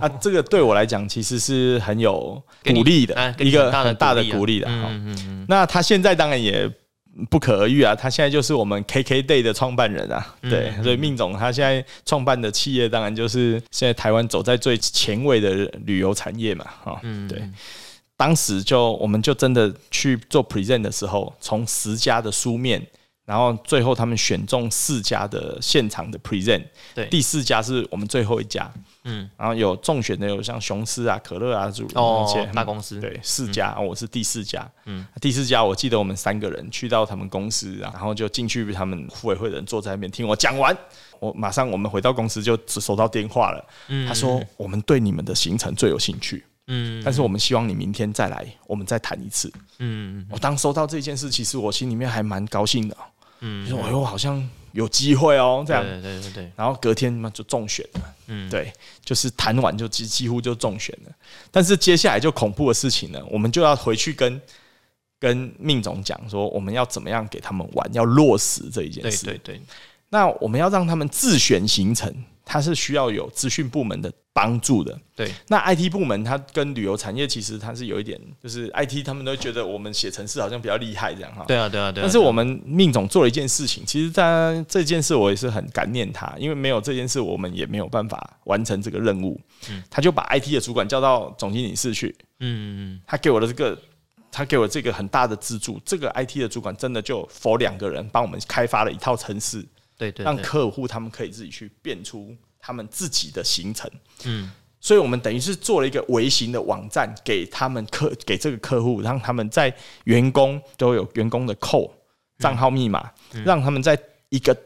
[0.00, 4.66] 啊，这个对我来讲其实是很有鼓励的，一个很大的鼓励的。
[4.68, 6.70] 嗯嗯那他现在当然也
[7.28, 15.50] 不可而喻啊，他现在就是我们 KK Day 的创办人啊，对，所以命总他现在创办的企业当然就是现在台湾走在最前卫的
[15.84, 17.42] 旅游产业嘛，哈，嗯，对。
[18.20, 22.86] 当时就我们就真的去做 present 的时候，从十家的书面，
[23.24, 26.62] 然后最后他们选中四家的现场的 present，
[26.94, 28.70] 对，第四家是我们最后一家，
[29.04, 31.82] 嗯，然后有中选的有像雄狮啊、可乐啊这
[32.26, 40.76] 些大公司，对，四家，我是第四家，嗯，第四家我记得我们三个人去到他们公司，然后就进去，他们护委会的人坐在那边听我讲完，
[41.20, 43.64] 我马上我们回到公司就收到电话了，
[44.06, 46.44] 他说我们对你们的行程最有兴趣。
[46.72, 49.52] 嗯，但是我们希望你明天再来，我们再谈一次。
[49.78, 52.96] 嗯，我当收到这件事，其实我心里面还蛮高兴的。
[53.40, 55.82] 嗯，说哎呦，好像有机会哦，这样。
[55.82, 56.52] 对对对对。
[56.54, 58.00] 然后隔天嘛就中选了。
[58.28, 58.72] 嗯，对，
[59.04, 61.12] 就是谈完就几几乎就中选了。
[61.50, 64.40] 但是接下来就恐怖的事情呢，我们就要回去跟
[65.18, 69.26] 跟命总讲说，我们要怎么样给他们玩，要落实这一件事。
[69.26, 69.60] 对对对。
[70.08, 72.14] 那我们要让他们自选行程。
[72.42, 74.98] 他是需要有资讯部门的帮助的。
[75.14, 81.44] 对，那 IT 部门它跟旅游产业其实它是有一点，就是 IT 他们都觉得我们写程式好像比较厉害这样哈。
[81.46, 82.02] 对啊，对啊，对。
[82.02, 89.38] 但是我们命总做了一件事情，其实在这件事我也是很感念他，因为没有这件事，我们也没有办法完成这个任务。
[89.70, 92.14] 嗯，他就把 IT 的主管叫到总经理室去。
[92.38, 93.78] 嗯嗯他给我的这个，
[94.32, 99.62] 他给我这个很大的资助，这个 IT 的主管真的就 for 两个人帮我们开发了一套程式。
[99.98, 103.90] 对对，让客户他们可以自己去变出他们自己的行程。
[104.24, 104.50] 嗯，
[104.80, 111.92] 所以我们等于是做了一个微型的网站给他们客给这个客户，让他们在员工都有员工的扣
[112.38, 113.10] 账号密码，
[113.44, 113.98] 让他们在
[114.28, 114.56] 一个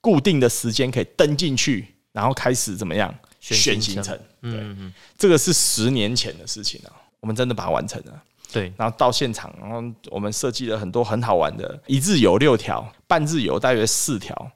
[0.00, 4.18] 固定的时间可以登进去，然后开始怎么样选行程。
[4.40, 8.22] 嗯嗯，这个是十年前的事情了，我们真的把它完成了。
[8.52, 14.50] 对，然后到现场，然后我们设计了很多很好玩的，一日游六条，半日游大约四条。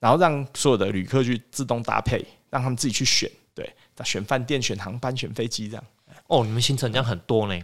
[0.00, 3.70] 然后让所有的旅客去自动搭配，让他们自己去选，对，
[4.04, 5.84] 选饭店、选航班、选飞机这样。
[6.28, 7.60] 哦，你们行程这样很多呢，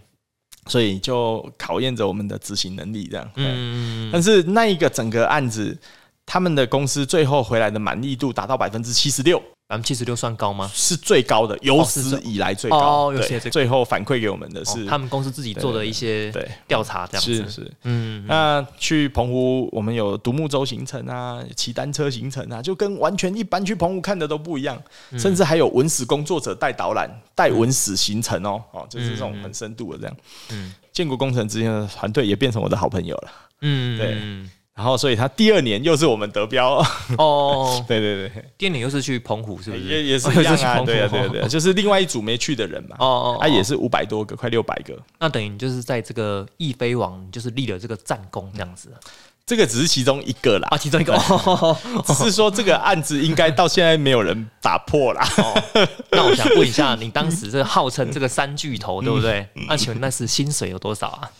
[0.67, 3.31] 所以就考验着我们的执行能力这样。
[3.37, 5.77] 嗯，但是那一个整个案子，
[6.25, 9.43] 他们的公司最后回来的满意度达到百分之七十六。
[9.67, 10.71] 百分之七十六算高吗？
[10.75, 13.09] 是最高的，有史以来最高。
[13.09, 17.35] 哦有史以来最后反馈给我们的是，哦他们公司自己做的一些对调查，这样子。
[17.35, 17.73] 是是。
[17.85, 30.17] 嗯，那去澎湖，我们有独木舟行程啊，骑单车行程啊，就跟完全一般去澎湖看的都不一样，嗯甚至还有文史工作者带导览、带文史行程哦，哦，就是这种很深度的这样。
[30.51, 33.33] 嗯嗯，建国工程之间的团队也变成我的好朋友了。
[33.63, 36.85] 嗯，对嗯然后，所以他第二年又是我们得标，
[37.17, 39.83] 哦，对对对，第二年又是去澎湖，是不是？
[39.85, 40.87] 也也是哦一样啊， 又去澎湖。
[40.87, 41.29] 对啊对啊。
[41.31, 44.99] 对啊，就是另外一组没去的人嘛，哦哦，他、哦也是五百多个，快六百个。
[45.21, 48.93] 那等于就是在这个易飞网，就是立了这个战功这样子。
[49.47, 50.67] 这个只是其中一个啦。
[50.71, 51.17] 啊，，其中一个。
[52.15, 55.23] 是说这个案子应该到现在没有人打破啦。
[55.37, 55.87] 哦。
[56.11, 59.47] 那我想问一下，你当时这个号称这个三巨头，对不对？
[59.69, 61.31] 那请问那是薪水有多少啊？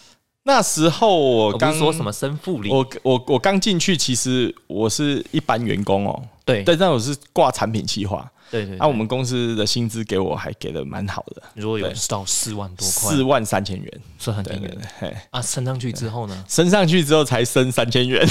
[0.47, 6.63] 那时候我刚说什么生副理，我我我刚进去，其实我是一般员工哦，对。
[6.65, 8.31] 但，但我是挂产品企划。
[8.51, 14.01] 对对，那、我们公司的薪资给我还给的蛮好的，如果有到四万多块，四万三千元。
[14.19, 15.17] 是很惊人对对对，嘿。
[15.31, 15.41] 啊！
[15.41, 16.45] 升上去之后呢？
[16.47, 18.25] 升上去之后才升三千元，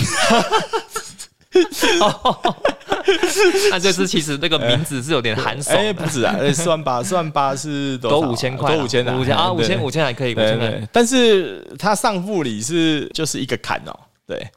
[3.71, 10.87] 那这次其实那个名字是有点寒酸不止啊，呃四万八，四万八是多五千块啦，都五千五千啊，五千对五千还可以，五对千块。
[10.91, 14.47] 但是他上副理是就是一个坎哦，对，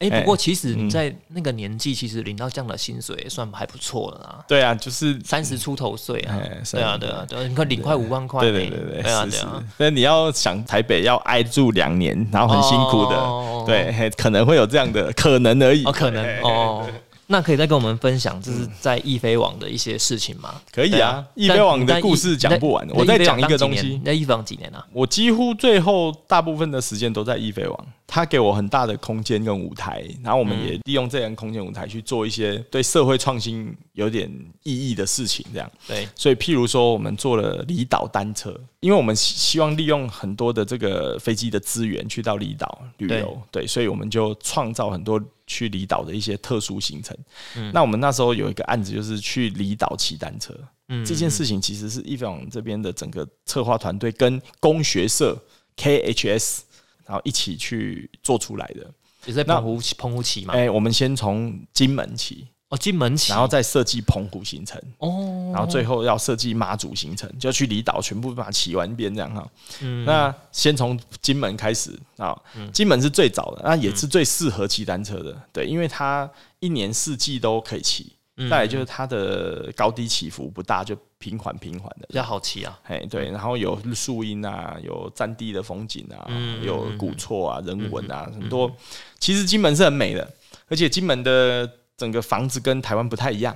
[0.00, 9.62] 哎，哎不过其实你在那个年纪，其实领到这样的薪水也算还不错了啦，对啊，就是三十出头岁啊哎，对啊，对啊，对啊，你看领快五万块对，对对对，对啊，对啊，。
[9.78, 15.84] 但你要想台北要挨住两年，然后很辛苦的，哦对，可能会有这样的可能而已。
[15.84, 16.86] 哦，可能哦。
[17.32, 20.60] 那可以再跟我们分享，就是在易飞网的一些事情吗？
[20.72, 23.98] 可以啊，易但飞网的故事讲不完我再讲一个东西你。
[24.00, 24.84] 在易飞网几年啊？
[24.92, 34.28] 我几乎最后大部分的时间都在易飞网，它给我很大的空间跟舞台，然后我们也利用这样空间舞台去做一些对社会创新有点
[34.64, 35.70] 意义的事情，这样。
[35.86, 47.16] 对，所以，譬如说，我们做了离岛单车，因为我们希希望利用很多的这个飞机的资源去到离岛旅游，对，所以我们就创造很多去离岛的一些特殊行程。
[47.56, 50.52] 嗯那我们那时候有一个案子，就是去离岛骑单车。
[50.88, 55.40] 嗯这件事情其实是易飞网这边的整个策划团队跟工学社
[55.76, 56.62] KHS，
[57.06, 58.86] 然后一起去做出来的。
[59.26, 60.54] 也是在澎湖澎湖骑嘛？
[60.54, 64.80] 哎、我们先从金门起，哦，金门骑，然后再设计澎湖行程。
[64.98, 69.46] 哦，然后最后要设计妈祖行程，就去离岛全部把它骑完一遍这样哈。
[69.82, 72.34] 嗯那先从金门开始啊，
[72.72, 76.28] 金门是最早的，那也是最适合骑单车的，对，因为它
[76.60, 78.12] 一年四季都可以骑。
[78.36, 82.14] 嗯再来就是它的高低起伏不大，就平缓平缓的比。
[82.14, 82.76] 较好骑啊。
[82.84, 88.74] 哎，对，然后有树荫啊，有战地的风景啊，嗯有古厝啊、人文啊，很多。
[89.20, 90.28] 其实金门是很美的，
[90.68, 93.54] 而且金门的整个房子跟台湾不太一样，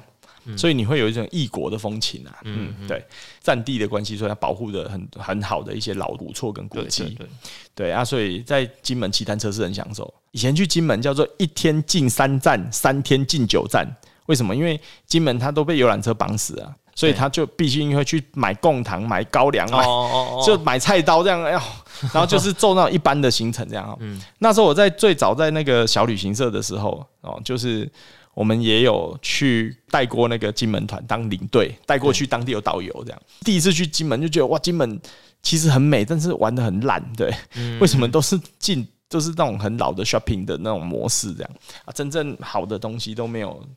[0.58, 2.38] 所以你会有一种异国的风情啊。
[2.44, 3.02] 嗯，对，
[3.40, 7.16] 占地的关系，所以它保护的很很好的一些老古厝跟古迹。
[7.18, 7.26] 对，
[7.74, 10.12] 对啊，所以在金门骑单车是很享受。
[10.32, 13.86] 以前去金门叫做一天进三站，三天进九站。
[14.26, 14.54] 为什么？
[14.56, 21.60] 因为金门它都被游览车绑死啊，所以他就必须会去买贡糖、买高粱、哦买哦哦，就买菜刀这样，哎呦，
[22.12, 23.94] 然后就是做那种一般的行程这样。
[24.00, 27.90] 嗯，那时候我在最早在那个小旅行社的时候，哦，就是
[28.34, 33.22] 我们也有去带过那个金门团当领队，带过去当地有导游这样。
[33.40, 35.00] 第一次去金门就觉得哇，金门
[35.42, 37.32] 其实很美，但是玩的很烂，对，
[37.80, 41.50] 为什么都是进都是那种很老的 shopping 的那种模式这样。
[41.84, 43.68] 啊，真正好的东西都没有嗯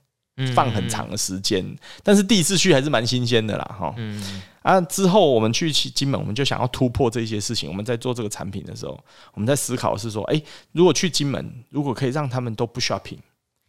[0.54, 1.66] 放很长的时间，
[2.04, 3.94] 但是第一次去还是蛮新鲜的啦，哈。
[3.98, 7.70] 嗯啊，之后我们去金金门，我们就想要突破这些事情。
[7.70, 9.02] 我们在做这个产品的时候，
[9.34, 10.42] 我们在思考是说，哎、
[10.74, 13.20] 如果去金门，如果可以让他们都不 shopping，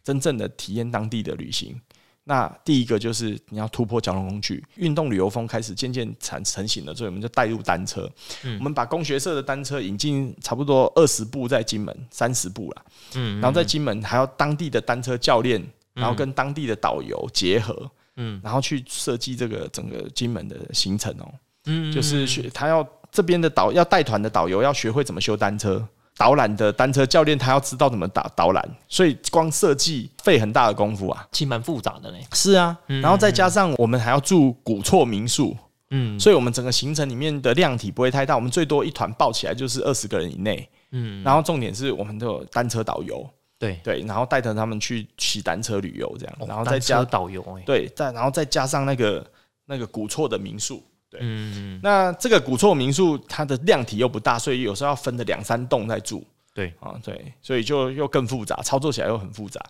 [0.03, 1.79] 真正的体验当地的旅行，
[2.25, 8.09] 那第一个就是你要突破交通工具，运动旅游风开始渐渐成成型了，所以我们就带入单车。
[8.43, 12.85] 我们把工学社的单车引进差不多二十部在金门，三十部啦。
[13.15, 15.65] 嗯，然后在金门还要当地的单车教练，
[15.99, 21.31] 然后跟当地的导游结合，嗯然后去设计这个整个金门的行程哦。
[21.65, 25.85] 嗯就是学他要这边的导要带团的导游要学会怎么修单车，
[26.17, 31.27] 导览的单车教练他要知道怎么导导览，所以光设计费很大的功夫啊。
[31.31, 32.25] 其实蛮复杂的嘞。
[32.33, 35.55] 是啊，然后再加上我们还要住古厝民宿，
[35.91, 40.67] 嗯所以我们整个行程里面的量体不会太大，我们最多一团报起来就是二十个人以内。
[40.91, 43.29] 嗯，然后重点是我们都有单车导游，
[43.59, 49.23] 对，对，然后带着他们去骑单车旅游这样，哦然后再加导游欸，对，再然后再加上那个
[49.65, 50.81] 那个古厝的民宿，
[51.19, 51.79] 嗯。
[51.83, 59.61] 那这个古厝民宿它的量体又不大，所以有时候要分的两三栋在住对，啊，对，所以就又更复杂，操作起来又很复杂。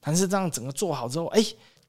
[0.00, 1.42] 但是这样整个做好之后，哎、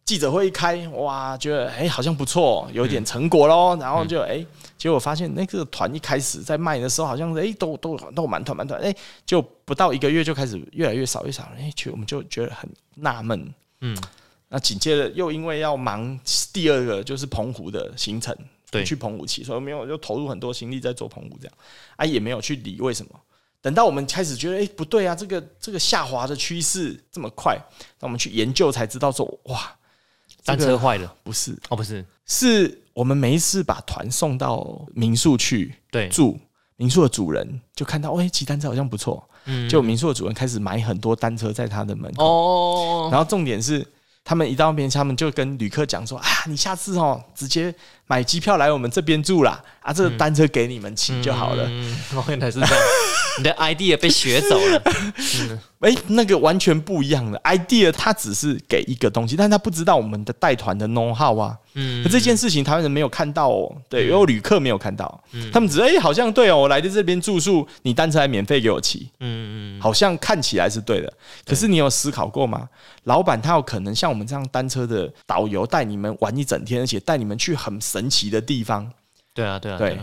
[0.03, 3.77] 记者会一开，哇，觉得哎、好像不错，有一点成果喽。
[3.79, 4.45] 然后就哎、
[4.77, 8.93] 结果发现那个团一开始在卖的时候，好像哎、都都都满团满团，哎、
[9.25, 13.53] 就不到一个月就开始越来越少越少，哎、去我们就觉得很纳闷。
[13.79, 13.95] 嗯，
[14.49, 16.19] 那紧接着又因为要忙
[16.51, 18.35] 第二个就是澎湖的行程，
[18.69, 21.53] 对去澎湖骑，所以没有就投入很多心力在做澎湖这样，
[21.95, 23.11] 啊也没有去理为什么。
[23.61, 27.55] 等到我们开始觉得，哎、不对啊，这个这个下滑的趋势这么快，
[27.99, 29.71] 那我们去研究才知道说，哇，
[30.43, 31.13] 单这个车坏了。
[31.23, 36.39] 不是，哦，不是，是我们每一次把团送到民宿去对，住，
[36.75, 39.69] 民宿的主人就看到，哎、骑单车好像不错，嗯。
[39.69, 42.25] 就民宿的主人开始买很多单车在他的门口。
[42.25, 43.85] 哦，然后重点是，
[44.23, 47.73] 他们一到那边，他们就跟旅客讲说：“啊，你下次哦，直接
[48.07, 51.69] 买机票来我们这边住啦，啊，这个单车给你们骑就好了。
[52.27, 52.75] 原来是这样，
[53.39, 54.81] 你的 idea 被学走了，
[55.81, 61.57] 哎、那个完全不一样的 idea，他只是给一个东西，但他不知道我们的带团的 know how 啊。
[61.73, 62.03] 嗯。
[62.03, 65.49] 可这件事情台湾人没有看到哦，对，有旅客没有看到，嗯。
[65.51, 71.11] 他们只是哎、好像对哦，我来的这边住宿，你单车还免费给我骑，嗯嗯，好像看起来是对的，
[71.43, 72.69] 可是你有思考过吗？
[73.05, 78.87] 老板他有可能像我们这样单车的导游带你们玩一整天，而且带你们去很神奇的地方，
[79.33, 79.97] 对啊对啊对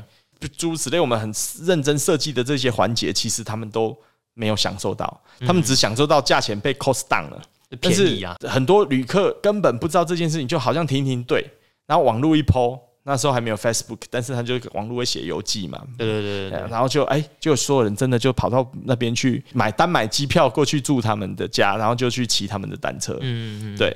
[0.57, 1.33] 诸如此类，我们很
[1.65, 3.97] 认真设计的这些环节，其实他们都
[4.35, 7.43] 没有享受到，他们只享受到价钱被 cost down 了。
[7.81, 11.45] 便宜啊，很多旅客根本不知道这件事情，就好像停停对，
[11.87, 23.77] 然后网络一 PO，那时候还没有 Facebook，但是他就网络会写游记嘛，对对对然后就哎、就所有人真的就跑到那边去买单买机票过去住他们的家，然后就去骑他们的单车，嗯嗯。
[23.77, 23.95] 对，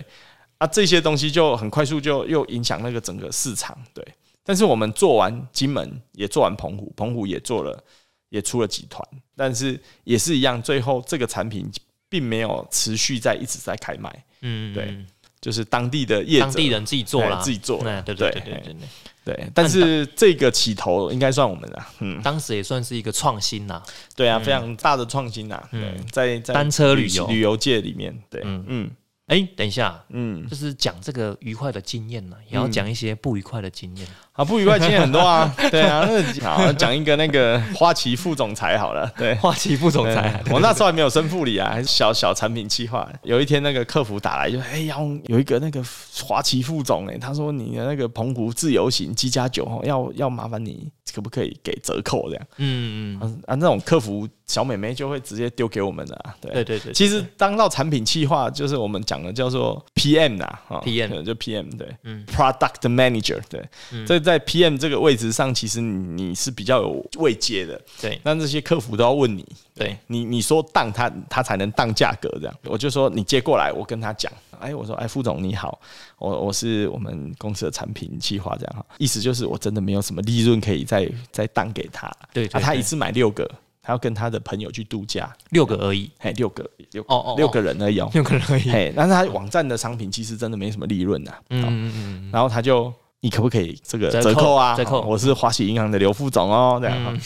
[0.59, 4.07] 啊这些东西就很快速就又影响那个整个市场，对。
[4.45, 7.83] 但是我们做完金门，也做完澎湖，澎湖也做了，
[8.29, 11.71] 也出了几团，但是也是一样，最后这个产品
[12.09, 15.07] 并没有持续在一直在开卖，嗯，对嗯。
[15.41, 17.83] 就是当地的业者当地人自己做了，哎自己做。
[17.83, 18.77] 了哎对对对对对。
[19.25, 23.83] 对但是这个起头应该算我们的，嗯，当时也算是一个创新呐，
[24.15, 27.27] 对啊，非常大的创新呐，对嗯，在在单车旅游。
[27.27, 28.65] 旅游界里面，对，嗯。
[28.69, 28.91] 嗯
[29.33, 34.07] 哎，等一下，嗯，就是讲这个愉快的经验呢，也要讲一些不愉快的经验。
[34.33, 39.35] 啊，不愉快经验很多啊， 对啊，那好讲一个那个花旗副总裁好了，对。
[39.37, 43.11] 花旗副总裁，对我那时候还没有升副理啊，还是小小产品企划。
[43.23, 45.83] 有一天，那个客服打来就，哎、要有一个那个
[46.23, 52.47] 华旗副总、哎，他说你的那个澎湖自由行机加酒哦，要要麻烦你可不可以给折扣这样？
[52.59, 56.53] 嗯嗯，啊，那种客服小美眉就会直接丢给我们的、啊，对。
[56.53, 62.25] 对对对，其实当到产品企划，就是我们讲的叫做 PM 呐、啊 PM 就 PM 对，嗯。
[62.27, 63.63] Product Manager 对，
[64.07, 68.21] 这在 PM 这个位置上，其实你你是比较有位阶的，对。
[68.25, 75.81] 那这些客服都要问你，对，你你说当他他才能当价格这样，我就说你接过来，我跟他讲，哎，我说哎，副总你好，
[76.19, 83.51] 我我是我们公司的产品计划这样哈，意思就是我真的没有什么利润可以再再当给他，对他一次买六个，
[83.83, 88.71] 他要跟他的朋友去度假，六个而已，嘿，六个六哦哦六个人而已哦，六个人而已。
[88.71, 92.31] 嘿，但是他网站的商品其实真的没什么利润呐，嗯嗯，嗯嗯。
[92.33, 92.93] 然后他就。
[93.25, 94.75] 你可不可以这个折扣啊？
[94.75, 95.01] 折扣。
[95.01, 96.99] 哦我是华喜银行的刘副总哦，这样。
[97.07, 97.17] 嗯，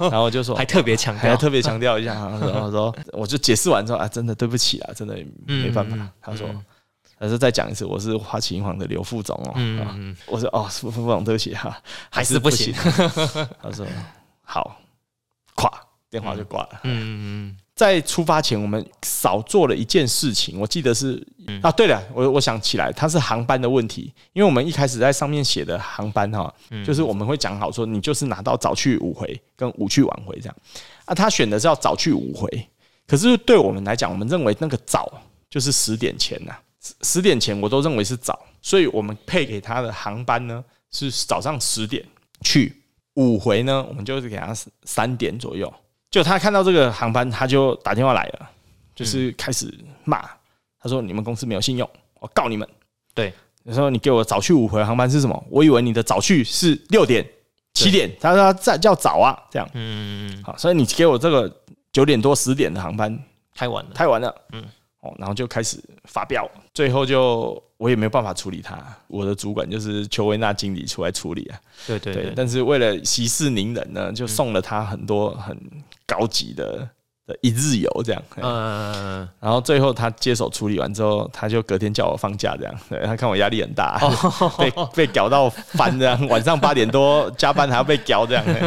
[0.10, 5.16] 然后我就说，还特别强调，还特别强调一下，然后我说，我就解释完之后啊，真的对不起啊，真的
[5.46, 5.96] 没办法。
[5.96, 6.10] 嗯。
[6.20, 6.62] 他说嗯，
[7.18, 9.50] 他说再讲一次，我是花旗银行的刘副总哦。
[9.50, 10.16] 啊嗯嗯。
[10.26, 12.72] 我说哦，副副总，对不起哈，还是不行。
[13.62, 13.86] 他说
[14.42, 14.76] 好，
[15.54, 15.70] 垮，
[16.10, 16.80] 电话就挂了。
[16.84, 21.60] 嗯嗯在出发前，我们少做了一件事情，我记得是、嗯。
[21.62, 26.84] 啊，对了，我我想起来，它是航班的问题，因为我们一开始在上面写的航班哈，嗯。
[26.84, 30.56] 就是我们会讲好说，你就是拿到早去午回跟午去晚回这样，
[31.04, 32.68] 啊，他选的是要早去午回，
[33.06, 35.12] 可是对我们来讲，我们认为那个早
[35.50, 36.65] 就是十点前呐、十
[37.02, 42.04] 十点前我都认为是早，所以我们配给他的航班呢是早上十点
[42.42, 42.82] 去，
[43.14, 45.72] 五回呢我们就是给他三点左右。
[46.08, 48.48] 就他看到这个航班，他就打电话来了，
[48.94, 49.72] 就是开始
[50.04, 50.22] 骂，
[50.80, 51.88] 他说：“你们公司没有信用，
[52.20, 52.66] 我告你们。”
[53.12, 53.34] 对，
[53.66, 55.44] 他说：“你给我早去五回航班是什么？
[55.50, 57.28] 我以为你的早去是六点、
[57.74, 61.52] 七点，他说在叫早啊，这样嗯嗯，好，所以你给我这个
[61.92, 63.18] 九点多十点的航班
[63.54, 63.90] 太晚了。
[63.92, 64.70] 太晚了，嗯嗯，
[65.06, 75.56] 哦，然后就开始发飙，最后就我也没有办法处理他，我的主管就是邱维娜经理出来处理啊，对，对但是为了息事宁人呢，就送了他很多很
[76.06, 76.88] 高级的
[77.26, 83.98] 的一日游这样，嗯，然后最后他接手处理完之后，他就隔天叫我放假这样，对他看我压力很大，
[84.56, 88.60] 被被屌到翻这样，晚上八点多加班还要被屌这样，对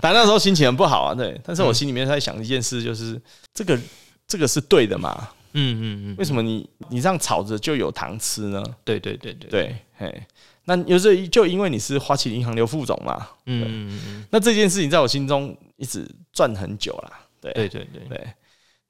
[0.00, 3.20] 但那时候心情很不好啊，对，但是我心里面在想一件事，就是
[3.52, 3.78] 这个
[4.26, 5.82] 这个是对的嘛，嗯嗯
[6.12, 8.62] 嗯，为什么你你这样炒着就有糖吃呢？
[8.84, 10.22] 对对对对，对，嘿，
[10.64, 17.20] 那有时候就因为你是花旗银行刘副总嘛，嗯嗯嗯，那这件事情在我心中一直转很久啦。
[17.40, 18.28] 对对对对，对，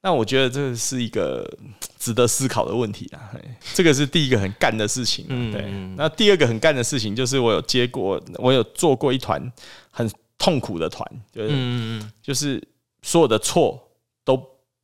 [0.03, 1.49] 那我觉得这是一个
[1.99, 3.31] 值得思考的问题啊。
[3.33, 3.41] 嘿。
[3.75, 5.53] 这个是第一个很干的事情嗯。
[5.53, 5.63] 对。
[5.97, 9.41] 那第二个很干的事情就是我有接过，我有做过一团
[9.91, 12.63] 很痛苦的团，就是、就是
[13.03, 13.81] 所有的错
[14.25, 14.43] 都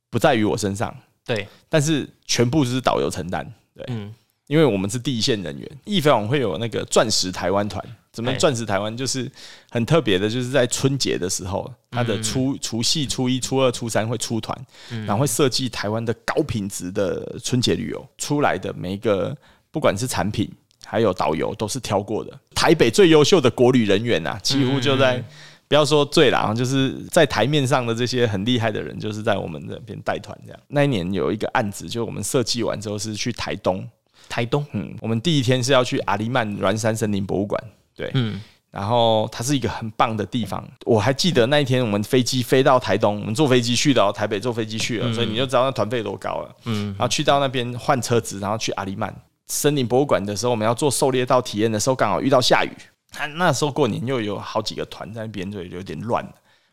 [0.09, 0.95] 不在于我身上，
[1.27, 3.45] 对，但是全部是导游承担。
[3.75, 4.11] 对，嗯
[4.47, 7.83] 因为我们是第一线人员，易飞网会有那个钻石台湾团。
[8.13, 9.29] 怎么哎钻石台湾就是
[9.69, 14.57] 很特别的，就是在春节的时候，它的除除夕、初一、初二、初三会出团，
[15.05, 19.35] 然后会设计台湾的高品质的春节旅游出来的每一个，
[19.69, 20.49] 不管是产品
[20.85, 22.39] 还有导游都是挑过的。
[22.55, 25.21] 台北最优秀的国旅人员啊，几乎就在。
[25.67, 30.59] 不要说醉了啊，就是在台面上的这些很厉害的人，就是在我们这边带团这样。
[30.69, 33.85] 那一年有一个案子，就我们设计完之后是去台东，
[34.29, 37.61] 台东，嗯，我们第一天是要去阿里曼软山森林博物馆，
[37.95, 38.39] 对，嗯
[38.69, 40.63] 然后它是一个很棒的地方。
[40.85, 46.55] 我还记得那一天我们飞机飞到台东，我们坐飞机去的哦，台北坐飞机去了，所以你就知道那团费多高了。
[46.65, 49.13] 嗯然后去到那边换车子，然后去阿里曼
[49.47, 52.71] 森林博物馆的时候，我们要做狩猎到体验的时候，刚好遇到下雨。
[53.17, 56.27] 啊，那时候过年又有好几个团在那边，所以有点乱，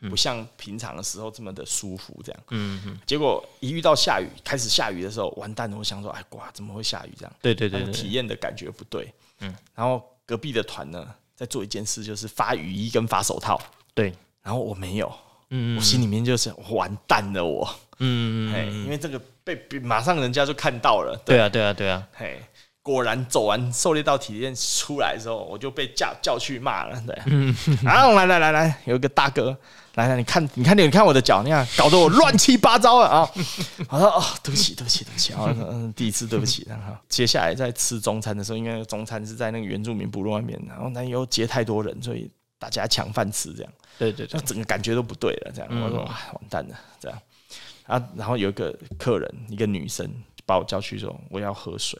[0.09, 2.41] 不像平常的时候这么的舒服这样。
[2.51, 5.77] 嗯嗯，结果一遇到下雨，开始下雨的时候，完蛋了！
[5.77, 7.33] 我想说，哎，哇，怎么会下雨这样？
[7.41, 9.05] 对对那个对体验的感觉不对。
[9.05, 11.05] 嗯嗯，然后隔壁的团呢，
[11.35, 13.59] 在做一件事，就是发雨衣跟发手套，
[13.93, 15.11] 对，然后我没有，
[15.49, 17.67] 嗯我心里面就是完蛋了我，
[17.99, 22.41] 嗯嗯因为这个被被马上人家就看到了，对啊对啊对啊，嘿，
[22.85, 27.17] 果然走完狩猎道体验出来之后，我就被叫叫去骂了，对，
[27.83, 29.57] 然后来来来来，有一个大哥，
[29.95, 33.27] 来来，你看你看你看我的脚，你看搞得我乱七八糟了啊！
[33.89, 42.29] 我说哦，对不起对不起对不起，啊嗯，第一次对不起，然后接下来在吃中餐的时候，因为中餐是在那个原住民部落外面，然后那又接太多人，所以
[42.59, 43.71] 大家抢饭吃这样。
[43.97, 45.81] 对对对，就整个感觉都不对了，这样，嗯。
[45.81, 47.19] 我说哇，完蛋了，这样。
[47.87, 50.07] 啊，然后有一个客人，一个女生
[50.45, 51.99] 把我叫去说我要喝水，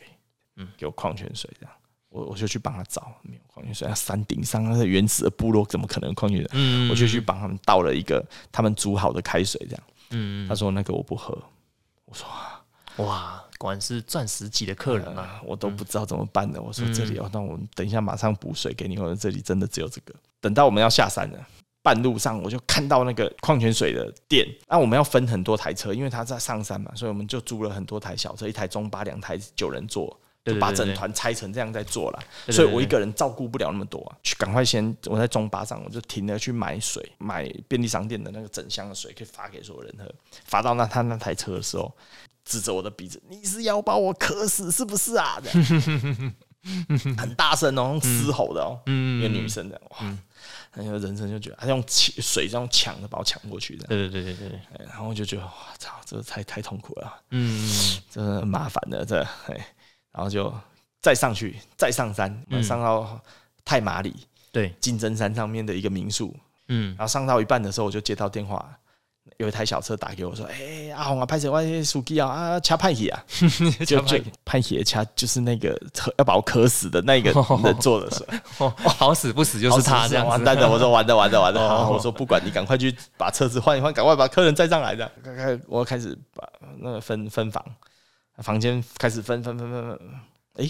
[0.57, 1.75] 嗯，给我矿泉水这样，
[2.09, 6.49] 我我就去帮他找，没有矿泉水，那山顶上那个原始的部落怎么可能有矿泉水？
[6.53, 11.37] 嗯我就去帮他们倒了一个他们煮好的开水，这样，嗯，他说那个我不喝，
[12.05, 12.27] 我说
[13.05, 16.61] 哇，果然是钻石级的客人啊，啊，我都不知道怎么办的。
[16.61, 18.97] 我说这里哦，那我们等一下马上补水给你。
[18.97, 20.15] 我说这里真的只有这个。
[20.39, 21.47] 等到我们要下山了，
[21.83, 24.47] 半路上我就看到那个矿泉水的店。
[24.69, 30.17] 那我们要分很多台车，因为他在上山嘛，所以我们就租了很多台小车，一台中巴，两台九人座。
[30.45, 40.05] 就把整团拆成这样在做了，所以我一个人照顾不了那么多啊，去赶快先我在中巴上我就停了去买水，买便利商店的那个整箱的水，可以发给所有人喝。
[40.45, 41.91] 发到那他那台车的时候，
[42.45, 46.33] 指着我的鼻子：“你是要把我渴死是不是啊？”这样。
[47.15, 50.17] 很大声哦，用嘶吼的哦，嗯一个女生的哇，
[50.73, 57.69] 那个人生就觉得他用抢水这样抢的把我抢过去的，对对对对对，哎然后我就觉得哇操，这太太痛苦了，嗯
[58.09, 59.74] 真的很麻烦的这，哎，
[60.15, 60.53] 然后就
[61.01, 63.19] 再上去，再上山，我们上到
[63.65, 64.15] 太马里
[64.51, 66.33] 对，金针山上面的一个民宿，
[66.69, 68.65] 嗯然后上到一半的时候，我就接到电话，
[69.37, 71.49] 有一台小车打给我说：“哎、阿红啊，拍谁？
[71.49, 73.21] 我手机啊，啊，掐派血啊，
[73.85, 75.77] 就就派血掐，就是那个
[76.17, 77.31] 要把我渴死的那个
[77.63, 78.25] 人做的事，
[78.59, 80.71] 哦，好死不死就是他这样子，完蛋了！
[80.71, 85.11] 我说完的完的完了，哦好我说不管你赶快去把车子换一换，赶快把客人载上来的。
[85.21, 86.47] 开开，我开始把
[86.79, 87.61] 那个分分房，
[88.43, 89.99] 房间开始分分分分分，
[90.55, 90.69] 哎、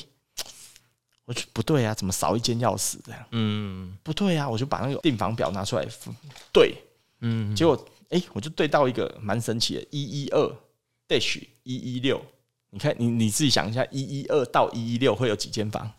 [1.26, 3.26] 我就不对啊，怎么少一间钥匙这样？
[3.32, 3.98] 嗯。
[4.04, 5.86] 不对啊，我就把那个订房表拿出来，
[6.54, 6.76] 对，
[7.22, 10.56] 嗯，结果哎、我就对到一个蛮神奇的，一一二
[11.08, 12.24] dash 一一六。
[12.70, 15.92] 你看，你你自己想一下，一一二到一一六会有几间房？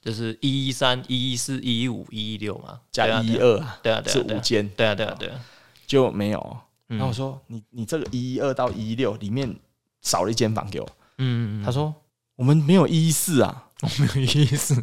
[0.00, 5.44] 就是一一三、一一四、一一五、一一六嘛，加一一，二啊，对啊对啊，是五间，对啊对啊对啊，
[5.86, 6.38] 就没有。
[6.86, 7.14] 然后我嗯。
[7.14, 9.54] 说，你你这个一一二到一一六里面
[10.02, 10.88] 少了一间房给我。
[11.18, 11.94] 嗯，他说，
[12.36, 13.64] 我们没有一一四啊，
[13.98, 14.74] 没有一四，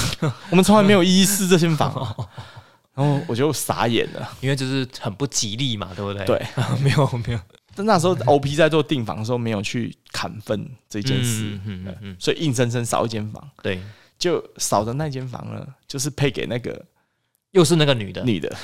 [0.50, 2.16] 我们从来没有一一四这间房啊。
[2.94, 4.30] 然后我就傻眼了。
[4.42, 6.26] 因为就是很不吉利嘛，对不对？
[6.26, 6.46] 对，
[6.82, 7.40] 没有没有
[7.74, 13.50] 但那时候 OP 在做订房的时候，没有去砍分这件事嗯，嗯所以硬生生少一间房。
[13.62, 13.80] 对，
[14.18, 16.84] 就少的那间房呢，就是配给那个
[17.52, 18.54] 又是那个女的，女的，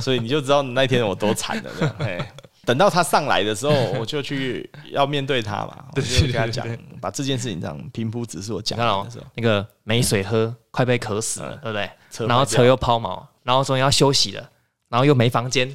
[0.00, 1.70] 所以你就知道那天我多惨了。
[1.78, 2.26] 这样，嘿
[2.66, 6.66] 等到他上来的时候， 我就去要面对他嘛，我就跟他讲，
[7.00, 11.88] 把这件事情这样平铺直述讲你看哦的时候，，那个没水喝，快被渴死了，对不对？
[12.26, 14.50] 然后车又抛锚，然后终于要休息了，
[14.88, 15.74] 然后又没房间，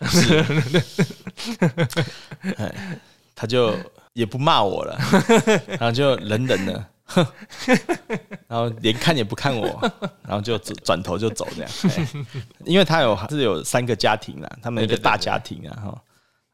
[3.34, 3.74] 他就
[4.14, 4.98] 也不骂我了，
[5.78, 6.84] 然后就冷冷的，
[8.48, 9.80] 然后连看也不看我，
[10.22, 11.70] 然后就转转头就走这样。
[11.96, 12.08] 哎
[12.64, 16.02] 因为他有是有三个家庭啦，他们一个大家庭啊哈，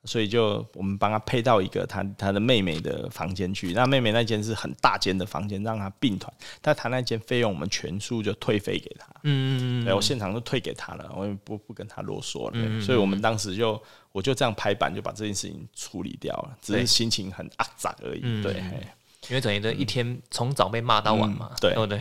[0.08, 3.74] 所以就我们帮他配到一个他他的妹妹的房间去。
[3.74, 6.32] 那妹妹那间是很大间的房间，让他并团，
[6.62, 9.06] 但他那间费用我们全数就退费给他。
[9.24, 12.52] 嗯，对我现场就退给他了，我也不不跟他啰嗦了。
[12.52, 13.80] 对所以我们当时就
[14.10, 18.20] 我就这样拍板，就把这件事情处理掉了，只是心情很阿杂而已。
[18.42, 18.54] 对，
[19.28, 22.00] 因为等于的一天从早被骂到晚嘛，对对不对？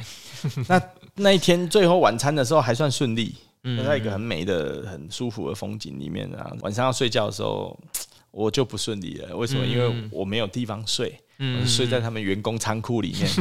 [0.70, 0.82] 那
[1.16, 3.36] 那一天最后晚餐的时候还算顺利，
[3.76, 6.52] 嗯在一个很美的、很舒服的风景里面啊。
[6.62, 7.78] 晚上要睡觉的时候，
[8.32, 9.36] 我就不顺利了。
[9.36, 9.66] 为什么？
[9.66, 11.20] 因为我没有地方睡。
[11.40, 13.30] 我睡在他们员工仓库里面，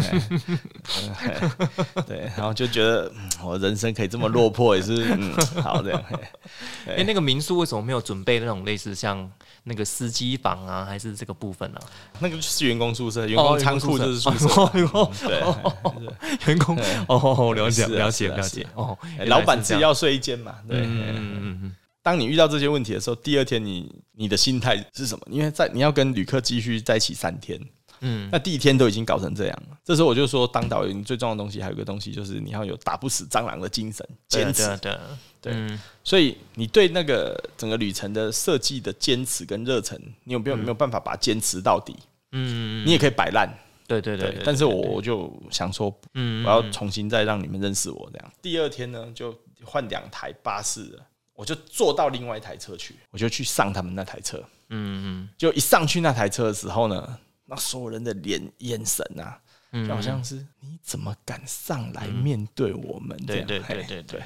[2.06, 5.32] 对，然后就觉得嗯我人生可以这么落魄，也是嗯
[5.62, 6.04] 好这样。
[6.84, 9.30] 嘿哎，那个民宿为什么没有准备那种类似像
[9.68, 11.80] 那个司机房啊，还是这个部分呢？
[12.20, 14.48] 那个就是员工宿舍，员工仓库就是宿舍。
[14.48, 16.78] 哦员工对，员工
[17.08, 20.54] 哦，了解了解了解哦，哎老板自己要睡一间嘛。
[20.68, 25.26] 对，嗯嗯嗯当你遇到这些问题的时候，第二天你你的心态是什么？
[25.28, 27.60] 因为在你要跟旅客继续在一起三天，
[28.06, 29.76] 嗯那第一天都已经搞成这样了。
[29.84, 34.66] 这时候我就说，当导游你最重要的东西还有一个东西，就是你要有打不死蟑螂的精神，坚持。
[34.78, 34.98] 对对
[35.40, 41.96] 对嗯所以你对那个整个旅程的设计的坚持跟热忱，你有没有没有办法把它坚持到底？
[42.32, 43.48] 嗯，你也可以摆烂，
[43.86, 44.42] 对对对对。
[44.44, 48.32] 但是我我就想说，嗯我要重新再让你们认识我这样。
[48.42, 54.42] 第二天呢，就换两台巴士了，我就坐到另外一台车去，我就去上他们那台车。
[54.70, 59.40] 嗯就一上去那台车的时候呢，那所有人的脸眼神啊，
[59.72, 63.46] 嗯就好像是你怎么敢上来面对我们这样？
[63.46, 64.22] 对对对对对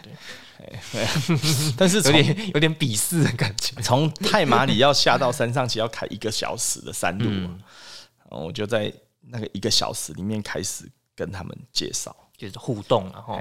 [0.93, 1.07] 对，
[1.77, 3.81] 但是有点有点鄙视的感觉。
[3.83, 7.61] 从太马里要下到山上，其实要开一个小时的山路，嗯
[8.31, 12.15] 然后我就在那个一个小时里面开始跟他们介绍。
[12.41, 13.41] 就是互动然后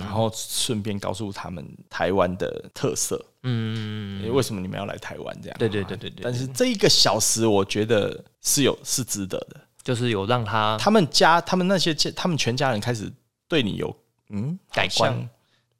[0.00, 4.20] 然后顺便告诉他们台湾的特色，嗯。
[4.24, 5.56] 诶为什么你们要来台湾这样？
[5.58, 6.24] 对对对对对。
[6.24, 9.60] 但是这一个小时，我觉得是有是值得的。
[9.84, 13.12] 就是有让他他们家，他们那些，他们全家人开始
[13.48, 13.96] 对你有
[14.30, 15.28] 嗯改观，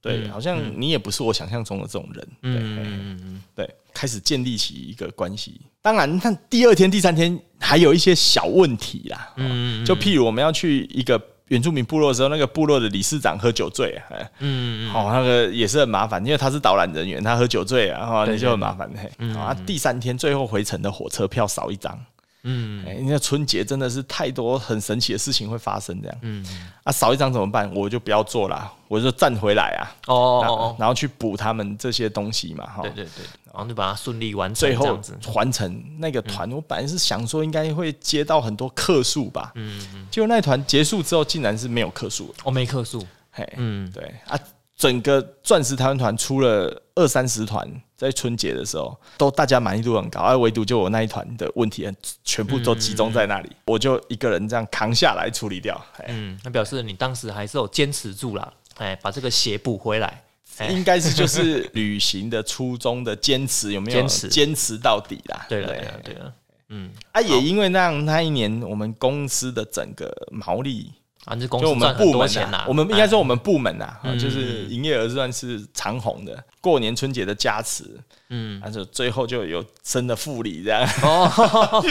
[0.01, 5.61] 对，嗯好像你也不是我想象中的这种人，嗯对，开始建立起一个关系。
[5.81, 11.17] 当然，看第二天、第三天还有一些小问题啦，嗯就譬如我们要去一个
[11.53, 19.11] 原住民部落的时候，那个部落的理事长喝酒醉，啊嗯哦、那个也是很麻烦，因为他是导览人员，他喝酒醉啊，然、哦、后你就很麻烦嘿。
[19.19, 21.99] 嗯好啊，第三天最后回程的火车票少一张，
[22.45, 22.85] 嗯。
[22.87, 26.19] 哎、那春节真的是太多很神奇的事情会发生，这样。
[26.23, 26.45] 嗯。
[26.85, 27.73] 啊，少一张怎么办？
[27.75, 32.83] 我就不要做啦，我就站回来啊，哦哦哦，然后去补他们这些东西嘛，哈。
[32.83, 32.91] 对。
[32.91, 34.99] 对对，然后就把它顺利完成最后。
[35.35, 43.07] 完成那个团，我本来是想说应该会接到很多客数吧，嗯嗯，结果那团结束之后竟然是没有客数，哦，没客数。
[43.31, 43.91] 嘿，嗯。
[43.93, 44.39] 对啊，
[44.77, 47.69] 整个钻石台湾团出了二三十团，
[48.03, 51.89] 在春节的时候都大家满意度很高，而唯独就我那一团的问题
[52.25, 55.81] 全部都集中在那里，我就一个人这样扛下来处理掉。
[56.09, 60.25] 嗯，那表示你当时还是有坚持住了，哎，把这个血补回来。
[60.59, 65.47] 哎，应该是就是旅行的初衷的坚持有没有坚持坚持到底啦？
[65.49, 66.35] 对了对了对了，
[66.71, 70.93] 嗯，啊，也因为那样那一年我们公司的整个毛利
[71.25, 76.45] 啊，这公就我们司赚很部门啊多钱呐，，我们应该说哎我们部门呐、啊，嗯就是营业额算是长红的。
[76.61, 77.85] 过年春节的加持，
[78.29, 81.83] 嗯，但是最后就有升的副理这样，哦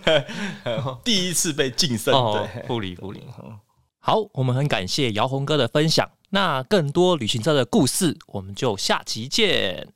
[1.04, 2.12] 第一次被晋升。
[2.14, 3.22] 哦对，，护理护理。
[3.98, 6.08] 好，我们很感谢姚红哥的分享。
[6.30, 9.88] 那更多旅行社的故事，我们就下期见。